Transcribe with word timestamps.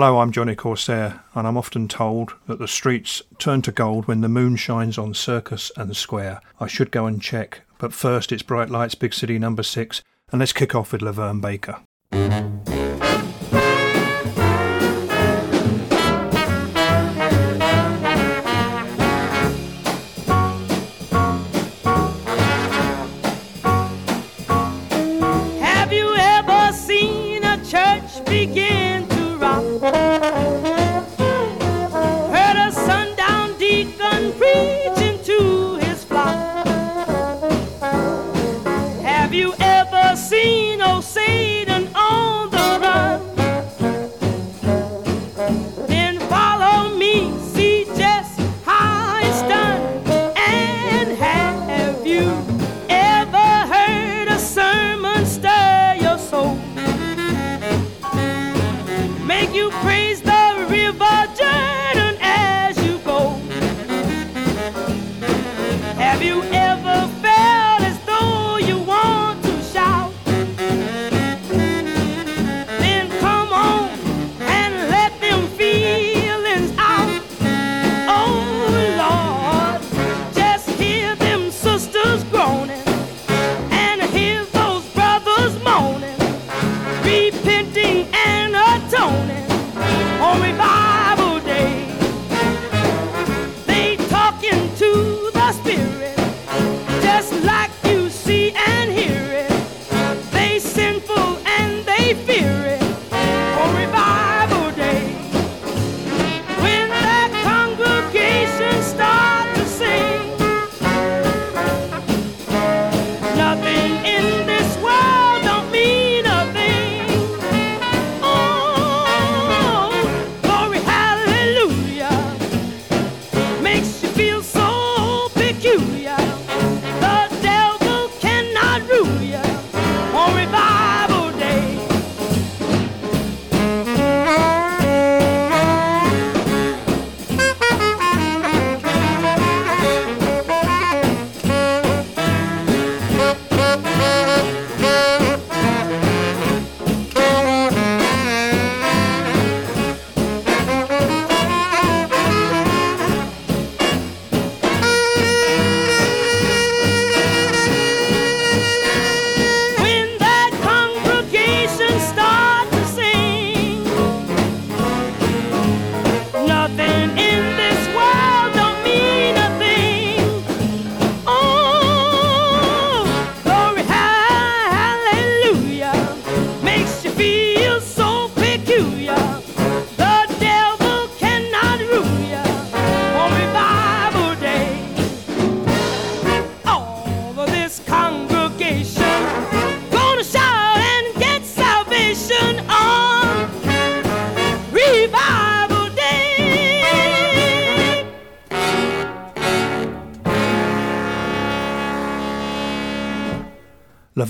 Hello, 0.00 0.20
I'm 0.20 0.32
Johnny 0.32 0.54
Corsair, 0.54 1.20
and 1.34 1.46
I'm 1.46 1.58
often 1.58 1.86
told 1.86 2.32
that 2.46 2.58
the 2.58 2.66
streets 2.66 3.20
turn 3.38 3.60
to 3.60 3.70
gold 3.70 4.08
when 4.08 4.22
the 4.22 4.30
moon 4.30 4.56
shines 4.56 4.96
on 4.96 5.12
Circus 5.12 5.70
and 5.76 5.94
Square. 5.94 6.40
I 6.58 6.68
should 6.68 6.90
go 6.90 7.04
and 7.04 7.20
check, 7.20 7.60
but 7.76 7.92
first 7.92 8.32
it's 8.32 8.42
Bright 8.42 8.70
Lights 8.70 8.94
Big 8.94 9.12
City 9.12 9.38
number 9.38 9.62
six, 9.62 10.02
and 10.32 10.38
let's 10.38 10.54
kick 10.54 10.74
off 10.74 10.92
with 10.92 11.02
Lavern 11.02 11.42
Baker. 11.42 11.80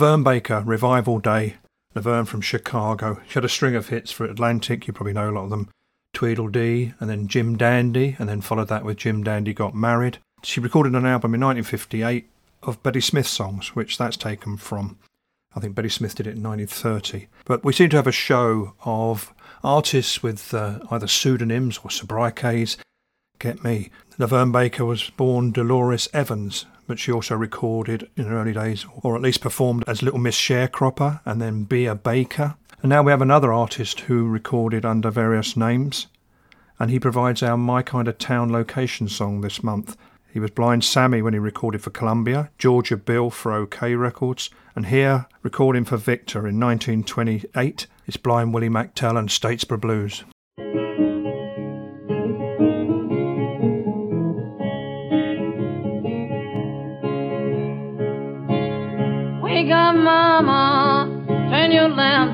Lavern 0.00 0.22
Baker, 0.22 0.62
Revival 0.64 1.18
Day. 1.18 1.56
Lavern 1.94 2.24
from 2.24 2.40
Chicago. 2.40 3.20
She 3.28 3.34
had 3.34 3.44
a 3.44 3.50
string 3.50 3.74
of 3.74 3.90
hits 3.90 4.10
for 4.10 4.24
Atlantic, 4.24 4.86
you 4.86 4.94
probably 4.94 5.12
know 5.12 5.28
a 5.28 5.30
lot 5.30 5.44
of 5.44 5.50
them. 5.50 5.68
Tweedledee, 6.14 6.94
and 6.98 7.10
then 7.10 7.28
Jim 7.28 7.58
Dandy, 7.58 8.16
and 8.18 8.26
then 8.26 8.40
followed 8.40 8.68
that 8.68 8.82
with 8.82 8.96
Jim 8.96 9.22
Dandy 9.22 9.52
Got 9.52 9.74
Married. 9.74 10.16
She 10.42 10.58
recorded 10.58 10.94
an 10.94 11.04
album 11.04 11.34
in 11.34 11.42
1958 11.42 12.30
of 12.62 12.82
Bessie 12.82 13.02
Smith 13.02 13.26
songs, 13.26 13.76
which 13.76 13.98
that's 13.98 14.16
taken 14.16 14.56
from. 14.56 14.98
I 15.54 15.60
think 15.60 15.74
Bessie 15.74 15.90
Smith 15.90 16.14
did 16.14 16.26
it 16.26 16.36
in 16.36 16.42
1930. 16.42 17.26
But 17.44 17.62
we 17.62 17.74
seem 17.74 17.90
to 17.90 17.96
have 17.96 18.06
a 18.06 18.12
show 18.12 18.72
of 18.86 19.34
artists 19.62 20.22
with 20.22 20.54
uh, 20.54 20.78
either 20.90 21.08
pseudonyms 21.08 21.78
or 21.84 21.90
sobriquets. 21.90 22.78
Get 23.38 23.62
me. 23.62 23.90
Lavern 24.16 24.50
Baker 24.50 24.86
was 24.86 25.10
born 25.10 25.52
Dolores 25.52 26.08
Evans, 26.14 26.64
but 26.90 26.98
she 26.98 27.12
also 27.12 27.36
recorded 27.36 28.10
in 28.16 28.24
her 28.24 28.36
early 28.36 28.52
days, 28.52 28.84
or 29.02 29.14
at 29.14 29.22
least 29.22 29.40
performed 29.40 29.84
as 29.86 30.02
Little 30.02 30.18
Miss 30.18 30.34
Sharecropper 30.34 31.20
and 31.24 31.40
then 31.40 31.62
Bea 31.62 31.94
Baker. 31.94 32.56
And 32.82 32.90
now 32.90 33.04
we 33.04 33.12
have 33.12 33.22
another 33.22 33.52
artist 33.52 34.00
who 34.00 34.26
recorded 34.26 34.84
under 34.84 35.08
various 35.08 35.56
names, 35.56 36.08
and 36.80 36.90
he 36.90 36.98
provides 36.98 37.44
our 37.44 37.56
My 37.56 37.82
Kind 37.82 38.08
of 38.08 38.18
Town 38.18 38.50
location 38.50 39.08
song 39.08 39.40
this 39.40 39.62
month. 39.62 39.96
He 40.32 40.40
was 40.40 40.50
Blind 40.50 40.82
Sammy 40.82 41.22
when 41.22 41.32
he 41.32 41.38
recorded 41.38 41.80
for 41.80 41.90
Columbia, 41.90 42.50
Georgia 42.58 42.96
Bill 42.96 43.30
for 43.30 43.52
OKeh 43.52 43.96
Records, 43.96 44.50
and 44.74 44.86
here, 44.86 45.26
recording 45.44 45.84
for 45.84 45.96
Victor 45.96 46.40
in 46.40 46.58
1928, 46.58 47.86
it's 48.08 48.16
Blind 48.16 48.52
Willie 48.52 48.68
McTell 48.68 49.16
and 49.16 49.28
Statesboro 49.28 49.80
Blues. 49.80 50.24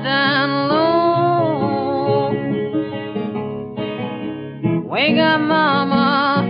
Down 0.07 0.49
low. 0.69 2.31
Wake 4.89 5.19
up, 5.19 5.41
mama, 5.41 6.43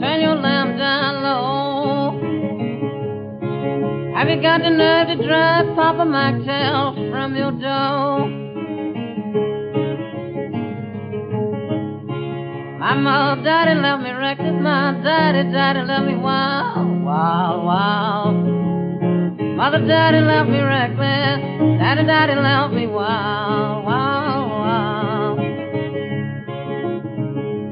turn 0.00 0.20
your 0.20 0.36
lamp 0.36 0.78
down 0.78 1.12
low. 1.26 2.12
Have 4.16 4.28
you 4.30 4.40
got 4.40 4.62
the 4.62 4.70
nerve 4.70 5.08
to 5.08 5.16
drive 5.26 5.66
Papa 5.76 6.04
McTell 6.04 7.10
from 7.10 7.36
your 7.36 7.52
door? 7.52 8.42
Mother, 13.02 13.42
daddy 13.42 13.80
left 13.80 14.02
me 14.04 14.10
reckless. 14.12 14.54
My 14.60 14.92
daddy, 15.02 15.50
daddy 15.50 15.82
left 15.82 16.04
me 16.06 16.14
wild, 16.14 17.02
wild, 17.02 17.64
wild. 17.64 18.41
Mother, 19.56 19.86
daddy 19.86 20.20
left 20.20 20.48
me 20.48 20.60
reckless. 20.60 21.40
Daddy, 21.78 22.04
daddy 22.06 22.34
left 22.34 22.72
me 22.74 22.86
wild, 22.86 23.84
wild, 23.84 24.50
wild. 24.50 25.38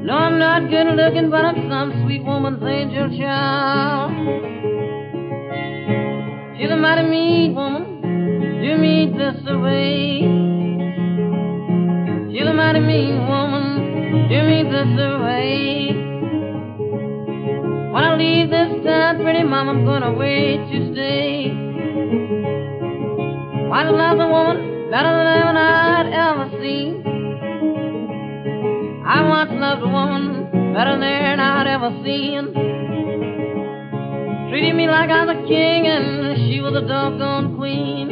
No, 0.05 0.13
I'm 0.13 0.37
not 0.37 0.69
good 0.69 0.87
looking, 0.95 1.29
but 1.29 1.43
I'm 1.43 1.69
some 1.69 2.03
sweet 2.03 2.23
woman's 2.23 2.63
angel 2.63 3.17
child. 3.17 4.11
She's 6.57 6.69
a 6.69 6.77
mighty 6.77 7.09
mean 7.09 7.55
woman, 7.55 8.01
do 8.61 8.77
me 8.77 9.11
this 9.17 9.41
away. 9.47 10.21
She's 12.31 12.47
a 12.47 12.53
mighty 12.53 12.79
mean 12.79 13.27
woman, 13.27 14.27
do 14.29 14.43
me 14.43 14.63
this 14.63 14.99
away. 15.01 15.87
When 17.91 18.03
I 18.03 18.15
leave 18.15 18.49
this 18.51 18.85
town, 18.85 19.21
pretty 19.23 19.43
mama, 19.43 19.71
I'm 19.71 19.83
gonna 19.83 20.13
wait 20.13 20.57
to 20.71 20.93
stay. 20.93 21.30
Love 23.71 24.19
a 24.19 24.27
woman 24.27 24.91
better 24.91 25.07
than 25.07 25.27
anyone 25.31 25.55
I'd 25.55 26.11
ever 26.11 26.51
seen? 26.59 27.01
I 29.07 29.23
once 29.29 29.51
loved 29.53 29.81
a 29.81 29.87
woman 29.87 30.73
better 30.73 30.99
than 30.99 31.39
I'd 31.39 31.67
ever 31.67 31.89
seen. 32.03 32.51
Treated 34.51 34.75
me 34.75 34.87
like 34.87 35.09
I 35.09 35.23
was 35.23 35.37
a 35.37 35.47
king 35.47 35.87
and 35.87 36.51
she 36.51 36.59
was 36.59 36.75
a 36.75 36.85
doggone 36.85 37.55
queen. 37.55 38.11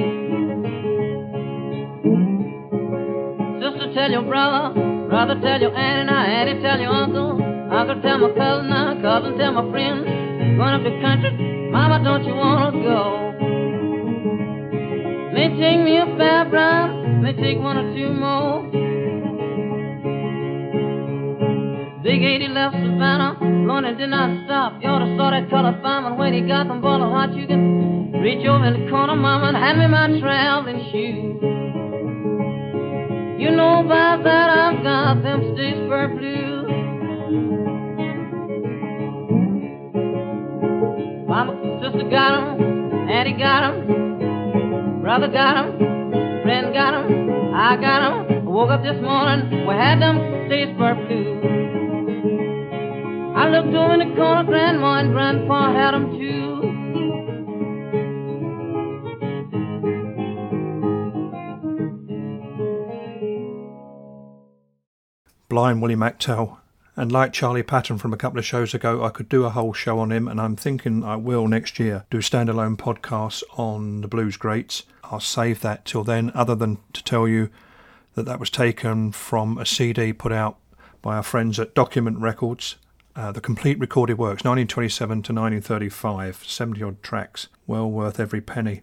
Sister, 3.59 3.93
tell 3.93 4.11
your 4.11 4.23
brother, 4.23 4.79
brother, 5.09 5.35
tell 5.43 5.59
your 5.59 5.75
auntie, 5.75 6.09
now 6.09 6.23
auntie, 6.23 6.61
tell 6.63 6.79
your 6.79 6.89
uncle, 6.89 7.35
uncle, 7.69 8.01
tell 8.01 8.17
my 8.17 8.31
cousin, 8.31 8.69
now 8.69 8.95
cousin, 9.01 9.37
tell 9.37 9.51
my 9.51 9.69
friend. 9.71 10.05
Going 10.55 10.73
up 10.73 10.83
the 10.83 10.95
country, 11.03 11.35
mama, 11.69 12.01
don't 12.01 12.23
you 12.23 12.33
wanna 12.33 12.71
go? 12.81 13.28
May 15.39 15.47
take 15.55 15.79
me 15.79 15.95
a 15.95 16.05
fair 16.17 16.43
ride, 16.51 17.21
may 17.21 17.31
take 17.31 17.59
one 17.59 17.77
or 17.77 17.95
two 17.95 18.11
more. 18.11 18.59
Big 22.03 22.21
80 22.21 22.47
left 22.49 22.75
Savannah, 22.75 23.37
Lorna 23.65 23.95
did 23.95 24.09
not 24.09 24.43
stop. 24.43 24.81
You 24.83 24.89
ought 24.89 24.99
to 24.99 25.15
saw 25.15 25.31
that 25.31 25.49
colored 25.49 25.81
fireman 25.81 26.17
when 26.17 26.33
he 26.33 26.41
got 26.41 26.67
them 26.67 26.83
of 26.83 26.83
hot. 26.83 27.33
You 27.37 27.47
can 27.47 28.11
reach 28.19 28.45
over 28.45 28.69
the 28.69 28.89
corner, 28.91 29.15
mama, 29.15 29.47
and 29.47 29.55
hand 29.55 29.79
me 29.79 29.87
my 29.87 30.19
traveling 30.19 30.83
shoes. 30.91 31.39
You 33.39 33.55
know 33.55 33.79
about 33.85 34.25
that, 34.25 34.49
I've 34.49 34.83
got 34.83 35.23
them 35.23 35.39
Statesboro 35.55 36.19
blues. 36.19 36.67
Mama, 41.29 41.79
sister 41.81 42.09
got 42.09 42.33
'em, 42.43 43.09
auntie 43.09 43.39
got 43.39 43.63
'em, 43.63 44.08
brother 45.01 45.27
got 45.27 45.57
'em, 45.57 45.77
friend 46.43 46.73
got 46.73 46.93
'em, 46.93 47.53
I 47.53 47.75
got 47.77 48.01
'em. 48.03 48.15
I 48.29 48.51
woke 48.51 48.69
up 48.69 48.83
this 48.83 48.99
morning, 49.01 49.65
we 49.65 49.73
had 49.73 50.01
them 50.01 50.17
Statesboro 50.47 50.95
blues. 51.07 51.43
I 53.35 53.47
looked 53.49 53.73
over 53.73 53.93
in 53.93 53.99
the 53.99 54.15
corner, 54.15 54.43
Grandma 54.43 54.99
and 54.99 55.11
Grandpa 55.13 55.71
had 55.71 55.93
'em 55.93 56.11
too. 56.11 56.47
Blind 65.47 65.81
Willie 65.81 65.95
McTell. 65.95 66.58
And 66.99 67.13
like 67.13 67.31
Charlie 67.31 67.63
Patton 67.63 67.97
from 67.97 68.11
a 68.11 68.17
couple 68.17 68.39
of 68.39 68.45
shows 68.45 68.73
ago, 68.73 69.05
I 69.05 69.09
could 69.09 69.29
do 69.29 69.45
a 69.45 69.51
whole 69.51 69.71
show 69.71 69.99
on 69.99 70.11
him, 70.11 70.27
and 70.27 70.39
I'm 70.39 70.57
thinking 70.57 71.01
I 71.01 71.15
will 71.15 71.47
next 71.47 71.79
year 71.79 72.03
do 72.11 72.17
a 72.17 72.19
standalone 72.19 72.75
podcasts 72.75 73.41
on 73.57 74.01
the 74.01 74.09
blues 74.09 74.35
greats. 74.35 74.83
I'll 75.05 75.21
save 75.21 75.61
that 75.61 75.85
till 75.85 76.03
then, 76.03 76.29
other 76.35 76.55
than 76.55 76.77
to 76.91 77.01
tell 77.01 77.25
you 77.25 77.51
that 78.15 78.25
that 78.25 78.37
was 78.37 78.49
taken 78.49 79.13
from 79.13 79.57
a 79.57 79.65
CD 79.65 80.11
put 80.11 80.33
out 80.33 80.57
by 81.01 81.15
our 81.15 81.23
friends 81.23 81.57
at 81.57 81.73
Document 81.73 82.17
Records, 82.17 82.75
uh, 83.15 83.31
the 83.31 83.39
complete 83.39 83.79
recorded 83.79 84.17
works, 84.17 84.43
1927 84.43 85.09
to 85.09 85.31
1935, 85.31 86.43
70 86.45 86.83
odd 86.83 87.01
tracks, 87.01 87.47
well 87.65 87.89
worth 87.89 88.19
every 88.19 88.41
penny. 88.41 88.81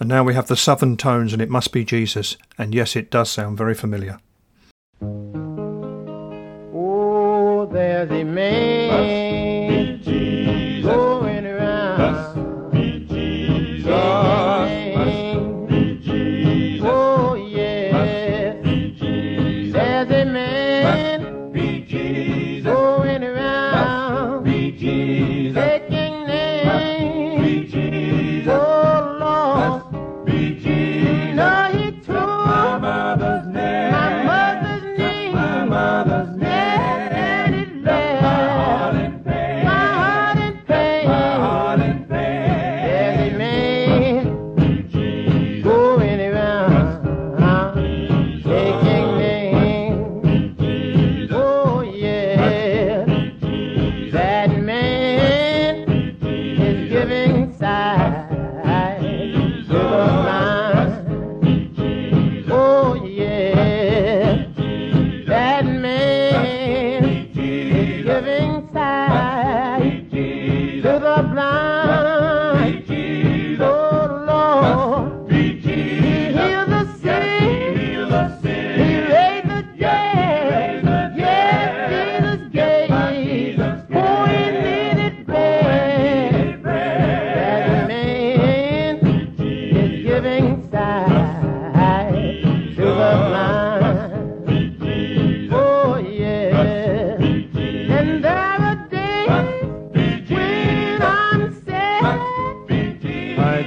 And 0.00 0.08
now 0.08 0.24
we 0.24 0.34
have 0.34 0.48
the 0.48 0.56
Southern 0.56 0.96
Tones, 0.96 1.32
and 1.32 1.40
it 1.40 1.48
must 1.48 1.70
be 1.70 1.84
Jesus, 1.84 2.36
and 2.58 2.74
yes, 2.74 2.96
it 2.96 3.08
does 3.08 3.30
sound 3.30 3.56
very 3.56 3.74
familiar. 3.74 4.18
There's 8.08 8.12
a 8.12 9.49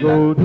go 0.03 0.42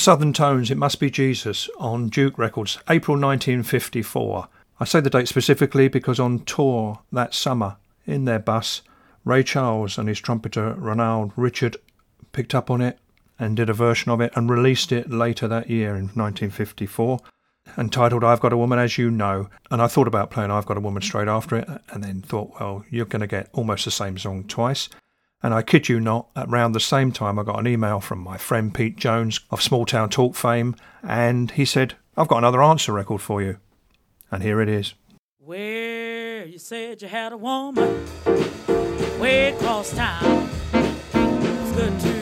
Southern 0.00 0.32
Tones, 0.32 0.70
It 0.70 0.78
Must 0.78 0.98
Be 0.98 1.10
Jesus, 1.10 1.68
on 1.78 2.08
Duke 2.08 2.38
Records, 2.38 2.78
April 2.88 3.18
1954. 3.18 4.48
I 4.80 4.84
say 4.86 5.00
the 5.00 5.10
date 5.10 5.28
specifically 5.28 5.88
because 5.88 6.18
on 6.18 6.38
tour 6.46 7.00
that 7.12 7.34
summer 7.34 7.76
in 8.06 8.24
their 8.24 8.38
bus, 8.38 8.80
Ray 9.26 9.42
Charles 9.42 9.98
and 9.98 10.08
his 10.08 10.18
trumpeter 10.18 10.74
Renald 10.78 11.32
Richard 11.36 11.76
picked 12.32 12.54
up 12.54 12.70
on 12.70 12.80
it 12.80 12.98
and 13.38 13.54
did 13.54 13.68
a 13.68 13.74
version 13.74 14.10
of 14.10 14.22
it 14.22 14.32
and 14.34 14.48
released 14.48 14.90
it 14.90 15.10
later 15.10 15.46
that 15.46 15.68
year 15.68 15.90
in 15.90 16.04
1954 16.14 17.20
entitled 17.76 18.24
I've 18.24 18.40
Got 18.40 18.54
a 18.54 18.56
Woman 18.56 18.78
As 18.78 18.96
You 18.96 19.10
Know. 19.10 19.50
And 19.70 19.82
I 19.82 19.86
thought 19.86 20.08
about 20.08 20.30
playing 20.30 20.50
I've 20.50 20.64
Got 20.64 20.78
a 20.78 20.80
Woman 20.80 21.02
straight 21.02 21.28
after 21.28 21.56
it 21.56 21.68
and 21.90 22.02
then 22.02 22.22
thought, 22.22 22.58
well, 22.58 22.86
you're 22.88 23.04
going 23.04 23.20
to 23.20 23.26
get 23.26 23.50
almost 23.52 23.84
the 23.84 23.90
same 23.90 24.16
song 24.16 24.44
twice. 24.44 24.88
And 25.42 25.54
I 25.54 25.62
kid 25.62 25.88
you 25.88 26.00
not, 26.00 26.28
at 26.36 26.48
around 26.48 26.72
the 26.72 26.80
same 26.80 27.12
time, 27.12 27.38
I 27.38 27.44
got 27.44 27.58
an 27.58 27.66
email 27.66 28.00
from 28.00 28.18
my 28.18 28.36
friend 28.36 28.74
Pete 28.74 28.96
Jones 28.96 29.40
of 29.50 29.62
Small 29.62 29.86
Town 29.86 30.10
Talk 30.10 30.34
fame, 30.34 30.76
and 31.02 31.50
he 31.52 31.64
said, 31.64 31.94
I've 32.16 32.28
got 32.28 32.38
another 32.38 32.62
answer 32.62 32.92
record 32.92 33.22
for 33.22 33.40
you. 33.40 33.56
And 34.30 34.42
here 34.42 34.60
it 34.60 34.68
is. 34.68 34.94
Where 35.38 36.44
you 36.44 36.58
said 36.58 37.00
you 37.00 37.08
had 37.08 37.32
a 37.32 37.38
woman 37.38 38.06
way 39.18 39.52
across 39.52 39.94
town. 39.94 40.48
It's 40.72 41.72
good 41.72 42.00
to 42.00 42.19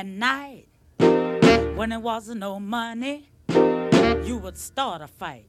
and 0.00 0.18
night. 0.18 0.66
When 1.76 1.90
there 1.90 2.00
wasn't 2.00 2.40
no 2.40 2.58
money, 2.58 3.28
you 3.48 4.40
would 4.42 4.56
start 4.56 5.02
a 5.02 5.06
fight. 5.06 5.46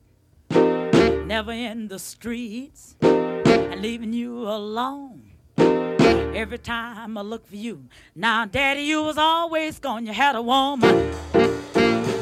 Never 1.26 1.54
in 1.54 1.88
the 1.88 1.98
streets 2.00 2.98
and 3.02 3.82
leaving 3.82 4.12
you 4.12 4.50
alone. 4.50 5.32
Every 5.58 6.58
time 6.58 7.18
I 7.18 7.22
look 7.22 7.48
for 7.48 7.56
you, 7.56 7.86
now 8.14 8.44
daddy, 8.44 8.82
you 8.82 9.02
was 9.04 9.18
always 9.18 9.80
gone. 9.80 10.06
You 10.06 10.12
had 10.12 10.36
a 10.36 10.42
woman 10.42 11.14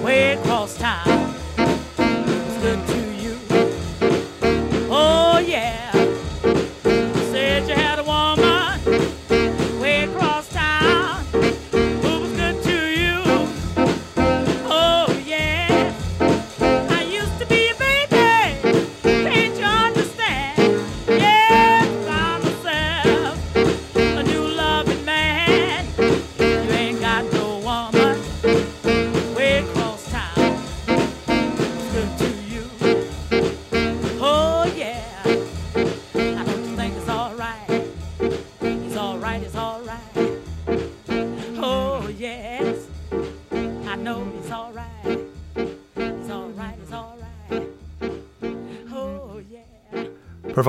way 0.03 0.33
across 0.33 0.77
town. 0.77 1.33
It's 1.57 2.57
good 2.61 2.87
to 2.89 3.08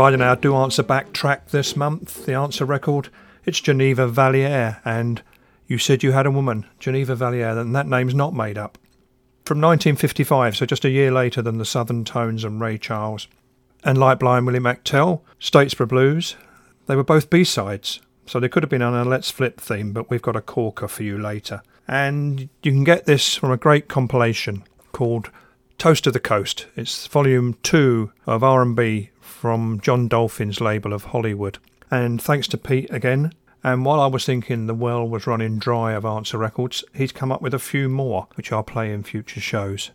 Providing 0.00 0.22
our 0.22 0.34
Do 0.34 0.56
Answer 0.56 0.82
Back 0.82 1.12
track 1.12 1.50
this 1.50 1.76
month, 1.76 2.24
the 2.24 2.32
answer 2.32 2.64
record, 2.64 3.10
it's 3.44 3.60
Geneva 3.60 4.08
Vallier, 4.08 4.80
and 4.82 5.20
you 5.66 5.76
said 5.76 6.02
you 6.02 6.12
had 6.12 6.24
a 6.24 6.30
woman, 6.30 6.64
Geneva 6.78 7.14
Vallier, 7.14 7.58
and 7.60 7.76
that 7.76 7.86
name's 7.86 8.14
not 8.14 8.32
made 8.32 8.56
up. 8.56 8.78
From 9.44 9.60
1955, 9.60 10.56
so 10.56 10.64
just 10.64 10.86
a 10.86 10.90
year 10.90 11.10
later 11.10 11.42
than 11.42 11.58
the 11.58 11.66
Southern 11.66 12.06
Tones 12.06 12.44
and 12.44 12.62
Ray 12.62 12.78
Charles. 12.78 13.28
And 13.84 13.98
like 13.98 14.20
Blind 14.20 14.46
Willie 14.46 14.58
McTell, 14.58 15.20
Statesboro 15.38 15.88
Blues, 15.88 16.34
they 16.86 16.96
were 16.96 17.04
both 17.04 17.28
B-sides, 17.28 18.00
so 18.24 18.40
they 18.40 18.48
could 18.48 18.62
have 18.62 18.70
been 18.70 18.80
on 18.80 18.94
a 18.94 19.04
Let's 19.04 19.30
Flip 19.30 19.60
theme, 19.60 19.92
but 19.92 20.08
we've 20.08 20.22
got 20.22 20.34
a 20.34 20.40
corker 20.40 20.88
for 20.88 21.02
you 21.02 21.18
later. 21.18 21.60
And 21.86 22.48
you 22.62 22.72
can 22.72 22.84
get 22.84 23.04
this 23.04 23.34
from 23.34 23.50
a 23.50 23.58
great 23.58 23.88
compilation 23.88 24.64
called 24.92 25.30
Toast 25.76 26.06
of 26.06 26.14
the 26.14 26.20
Coast. 26.20 26.68
It's 26.74 27.06
volume 27.06 27.58
two 27.62 28.12
of 28.26 28.42
R&B 28.42 29.10
from 29.30 29.80
John 29.80 30.08
Dolphin's 30.08 30.60
label 30.60 30.92
of 30.92 31.04
Hollywood. 31.04 31.58
And 31.90 32.20
thanks 32.20 32.46
to 32.48 32.58
Pete 32.58 32.90
again. 32.90 33.32
And 33.62 33.84
while 33.84 34.00
I 34.00 34.06
was 34.06 34.24
thinking 34.24 34.66
the 34.66 34.74
well 34.74 35.06
was 35.06 35.26
running 35.26 35.58
dry 35.58 35.92
of 35.92 36.04
answer 36.04 36.38
records, 36.38 36.84
he's 36.94 37.12
come 37.12 37.30
up 37.30 37.42
with 37.42 37.54
a 37.54 37.58
few 37.58 37.88
more, 37.88 38.26
which 38.34 38.52
I'll 38.52 38.62
play 38.62 38.92
in 38.92 39.02
future 39.02 39.40
shows. 39.40 39.90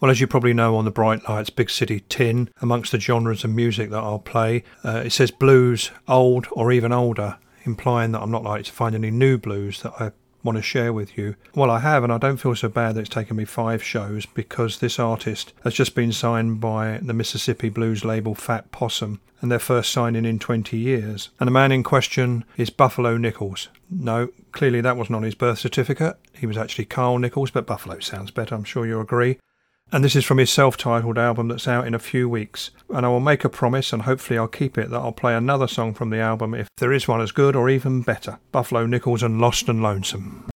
Well, 0.00 0.10
as 0.10 0.20
you 0.20 0.26
probably 0.26 0.54
know 0.54 0.76
on 0.76 0.86
the 0.86 0.90
Bright 0.90 1.28
Lights 1.28 1.50
Big 1.50 1.68
City 1.68 2.02
tin, 2.08 2.48
amongst 2.62 2.92
the 2.92 2.98
genres 2.98 3.44
of 3.44 3.50
music 3.50 3.90
that 3.90 4.02
I'll 4.02 4.18
play, 4.18 4.64
uh, 4.82 5.02
it 5.04 5.10
says 5.10 5.30
blues, 5.30 5.90
old 6.08 6.46
or 6.52 6.72
even 6.72 6.90
older, 6.90 7.36
implying 7.64 8.12
that 8.12 8.22
I'm 8.22 8.30
not 8.30 8.42
likely 8.42 8.64
to 8.64 8.72
find 8.72 8.94
any 8.94 9.10
new 9.10 9.36
blues 9.36 9.82
that 9.82 9.92
I 10.00 10.12
want 10.42 10.56
to 10.56 10.62
share 10.62 10.92
with 10.92 11.16
you. 11.16 11.36
Well, 11.54 11.70
I 11.70 11.80
have, 11.80 12.02
and 12.04 12.12
I 12.12 12.18
don't 12.18 12.38
feel 12.38 12.54
so 12.54 12.68
bad 12.68 12.94
that 12.94 13.00
it's 13.00 13.08
taken 13.08 13.36
me 13.36 13.44
five 13.44 13.82
shows 13.82 14.26
because 14.26 14.78
this 14.78 14.98
artist 14.98 15.52
has 15.64 15.74
just 15.74 15.94
been 15.94 16.12
signed 16.12 16.60
by 16.60 16.98
the 17.02 17.14
Mississippi 17.14 17.68
blues 17.68 18.04
label 18.04 18.34
Fat 18.34 18.70
Possum, 18.72 19.20
and 19.40 19.50
their 19.50 19.58
first 19.58 19.90
signing 19.90 20.24
in 20.24 20.38
20 20.38 20.76
years. 20.76 21.30
And 21.38 21.46
the 21.46 21.52
man 21.52 21.72
in 21.72 21.82
question 21.82 22.44
is 22.56 22.70
Buffalo 22.70 23.16
Nichols. 23.16 23.68
No, 23.90 24.28
clearly 24.52 24.80
that 24.80 24.96
wasn't 24.96 25.16
on 25.16 25.22
his 25.22 25.34
birth 25.34 25.58
certificate. 25.58 26.16
He 26.34 26.46
was 26.46 26.58
actually 26.58 26.84
Carl 26.84 27.18
Nichols, 27.18 27.50
but 27.50 27.66
Buffalo 27.66 28.00
sounds 28.00 28.30
better, 28.30 28.54
I'm 28.54 28.64
sure 28.64 28.86
you'll 28.86 29.00
agree. 29.00 29.38
And 29.92 30.04
this 30.04 30.14
is 30.14 30.24
from 30.24 30.38
his 30.38 30.50
self 30.50 30.76
titled 30.76 31.18
album 31.18 31.48
that's 31.48 31.66
out 31.66 31.86
in 31.86 31.94
a 31.94 31.98
few 31.98 32.28
weeks. 32.28 32.70
And 32.90 33.04
I 33.04 33.08
will 33.08 33.20
make 33.20 33.44
a 33.44 33.48
promise, 33.48 33.92
and 33.92 34.02
hopefully 34.02 34.38
I'll 34.38 34.48
keep 34.48 34.78
it, 34.78 34.90
that 34.90 34.98
I'll 34.98 35.12
play 35.12 35.34
another 35.34 35.66
song 35.66 35.94
from 35.94 36.10
the 36.10 36.20
album 36.20 36.54
if 36.54 36.68
there 36.78 36.92
is 36.92 37.08
one 37.08 37.20
as 37.20 37.32
good 37.32 37.56
or 37.56 37.68
even 37.68 38.02
better 38.02 38.38
Buffalo 38.52 38.86
Nichols 38.86 39.22
and 39.22 39.40
Lost 39.40 39.68
and 39.68 39.82
Lonesome. 39.82 40.49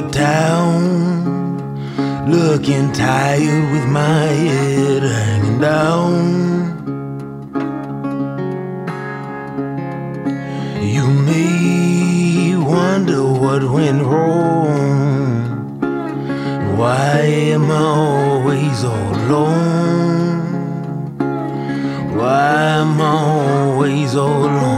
your 0.00 0.10
town, 0.10 1.90
looking 2.30 2.92
tired 2.92 3.72
with 3.72 3.86
my 3.86 4.26
head 4.52 5.02
hanging 5.02 5.60
down. 5.60 6.12
You 10.82 11.06
may 11.28 12.56
wonder 12.56 13.22
what 13.24 13.62
went 13.64 14.02
wrong. 14.02 15.36
Why 16.76 17.20
am 17.54 17.70
I 17.70 17.74
always 17.76 18.84
all 18.84 19.14
alone? 19.16 20.40
Why 22.18 22.52
am 22.82 23.00
I 23.00 23.04
always 23.06 24.14
all 24.14 24.44
alone? 24.44 24.75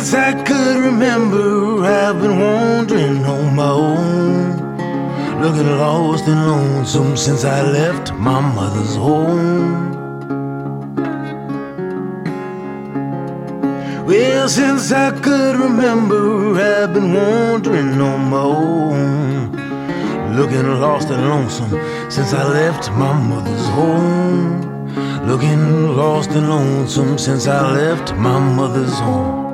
Since 0.00 0.12
I 0.12 0.44
could 0.44 0.76
remember, 0.84 1.82
I've 1.82 2.20
been 2.20 2.38
wandering 2.38 3.24
on 3.24 3.56
my 3.56 3.70
own. 3.70 5.40
Looking 5.40 5.70
lost 5.78 6.28
and 6.28 6.46
lonesome 6.46 7.16
since 7.16 7.46
I 7.46 7.62
left 7.62 8.12
my 8.12 8.40
mother's 8.40 8.94
home. 8.94 9.92
Well, 14.06 14.48
since 14.50 14.92
I 14.92 15.18
could 15.18 15.56
remember, 15.56 16.60
I've 16.60 16.92
been 16.92 17.14
wandering 17.14 17.98
on 17.98 18.20
my 18.28 18.42
own. 18.42 19.52
Looking 20.36 20.78
lost 20.78 21.08
and 21.08 21.26
lonesome 21.26 21.70
since 22.10 22.34
I 22.34 22.44
left 22.44 22.90
my 22.90 23.14
mother's 23.14 23.66
home. 23.68 24.60
Looking 25.26 25.96
lost 25.96 26.32
and 26.32 26.50
lonesome 26.50 27.16
since 27.16 27.46
I 27.46 27.60
left 27.72 28.14
my 28.16 28.38
mother's 28.38 28.98
home. 28.98 29.45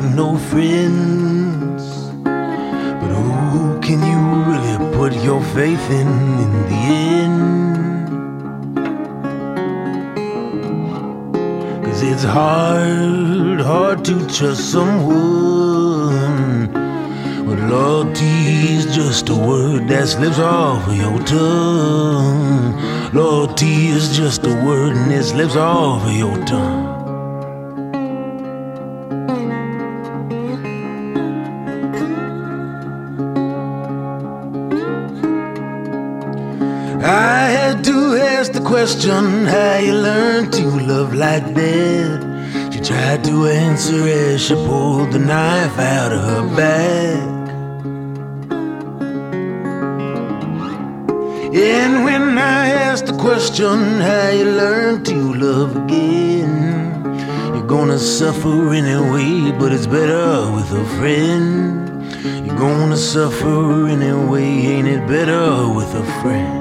Got 0.00 0.14
no 0.14 0.38
friends, 0.38 1.82
but 2.24 3.10
who 3.10 3.80
can 3.80 4.00
you 4.10 4.20
really 4.50 4.76
put 4.96 5.12
your 5.22 5.42
faith 5.54 5.90
in 5.90 6.08
in 6.44 6.52
the 6.70 6.80
end? 7.24 8.08
Cause 11.84 12.02
it's 12.02 12.24
hard, 12.24 13.60
hard 13.60 14.04
to 14.06 14.26
trust 14.28 14.72
someone. 14.72 16.68
But 17.46 17.58
loyalty 17.68 18.76
is 18.76 18.86
just 18.94 19.28
a 19.28 19.34
word 19.34 19.88
that 19.88 20.08
slips 20.08 20.38
off 20.38 20.88
of 20.88 20.96
your 20.96 21.18
tongue. 21.24 22.80
Loyalty 23.12 23.88
is 23.88 24.16
just 24.16 24.44
a 24.44 24.54
word 24.64 24.96
and 24.96 25.12
it 25.12 25.24
slips 25.24 25.56
off 25.56 26.06
of 26.06 26.12
your 26.12 26.38
tongue. 26.46 26.89
Question 38.90 39.46
how 39.46 39.78
you 39.78 39.94
learned 39.94 40.52
to 40.52 40.64
love 40.64 41.14
like 41.14 41.54
that. 41.54 42.72
She 42.72 42.80
tried 42.80 43.22
to 43.22 43.46
answer 43.46 44.02
as 44.08 44.42
she 44.44 44.54
pulled 44.54 45.12
the 45.12 45.18
knife 45.20 45.78
out 45.78 46.12
of 46.12 46.20
her 46.20 46.56
back. 46.56 47.50
And 51.54 52.04
when 52.04 52.36
I 52.36 52.70
asked 52.70 53.06
the 53.06 53.16
question 53.16 54.00
how 54.00 54.30
you 54.30 54.44
learned 54.44 55.06
to 55.06 55.34
love 55.34 55.76
again, 55.84 56.52
you're 57.54 57.70
gonna 57.76 57.98
suffer 57.98 58.74
anyway, 58.74 59.56
but 59.56 59.72
it's 59.72 59.86
better 59.86 60.50
with 60.52 60.70
a 60.72 60.84
friend. 60.98 62.02
You're 62.44 62.58
gonna 62.58 62.96
suffer 62.96 63.86
anyway, 63.86 64.50
ain't 64.72 64.88
it 64.88 65.06
better 65.06 65.68
with 65.76 65.94
a 65.94 66.04
friend? 66.22 66.59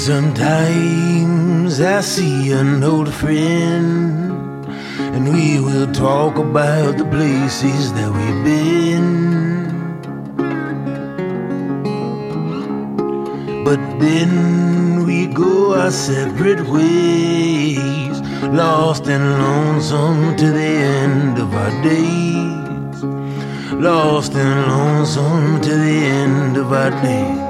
Sometimes 0.00 1.78
I 1.78 2.00
see 2.00 2.52
an 2.52 2.82
old 2.82 3.12
friend, 3.12 4.64
and 4.98 5.28
we 5.30 5.60
will 5.60 5.92
talk 5.92 6.38
about 6.38 6.96
the 6.96 7.04
places 7.04 7.92
that 7.92 8.10
we've 8.10 8.42
been. 8.42 9.10
But 13.62 13.78
then 14.00 15.04
we 15.04 15.26
go 15.26 15.74
our 15.78 15.90
separate 15.90 16.66
ways, 16.66 18.22
lost 18.54 19.06
and 19.06 19.38
lonesome 19.38 20.34
to 20.36 20.50
the 20.50 20.72
end 21.02 21.38
of 21.38 21.52
our 21.52 21.82
days. 21.82 23.04
Lost 23.74 24.32
and 24.32 24.66
lonesome 24.66 25.60
to 25.60 25.68
the 25.68 25.98
end 26.22 26.56
of 26.56 26.72
our 26.72 26.90
days. 27.02 27.49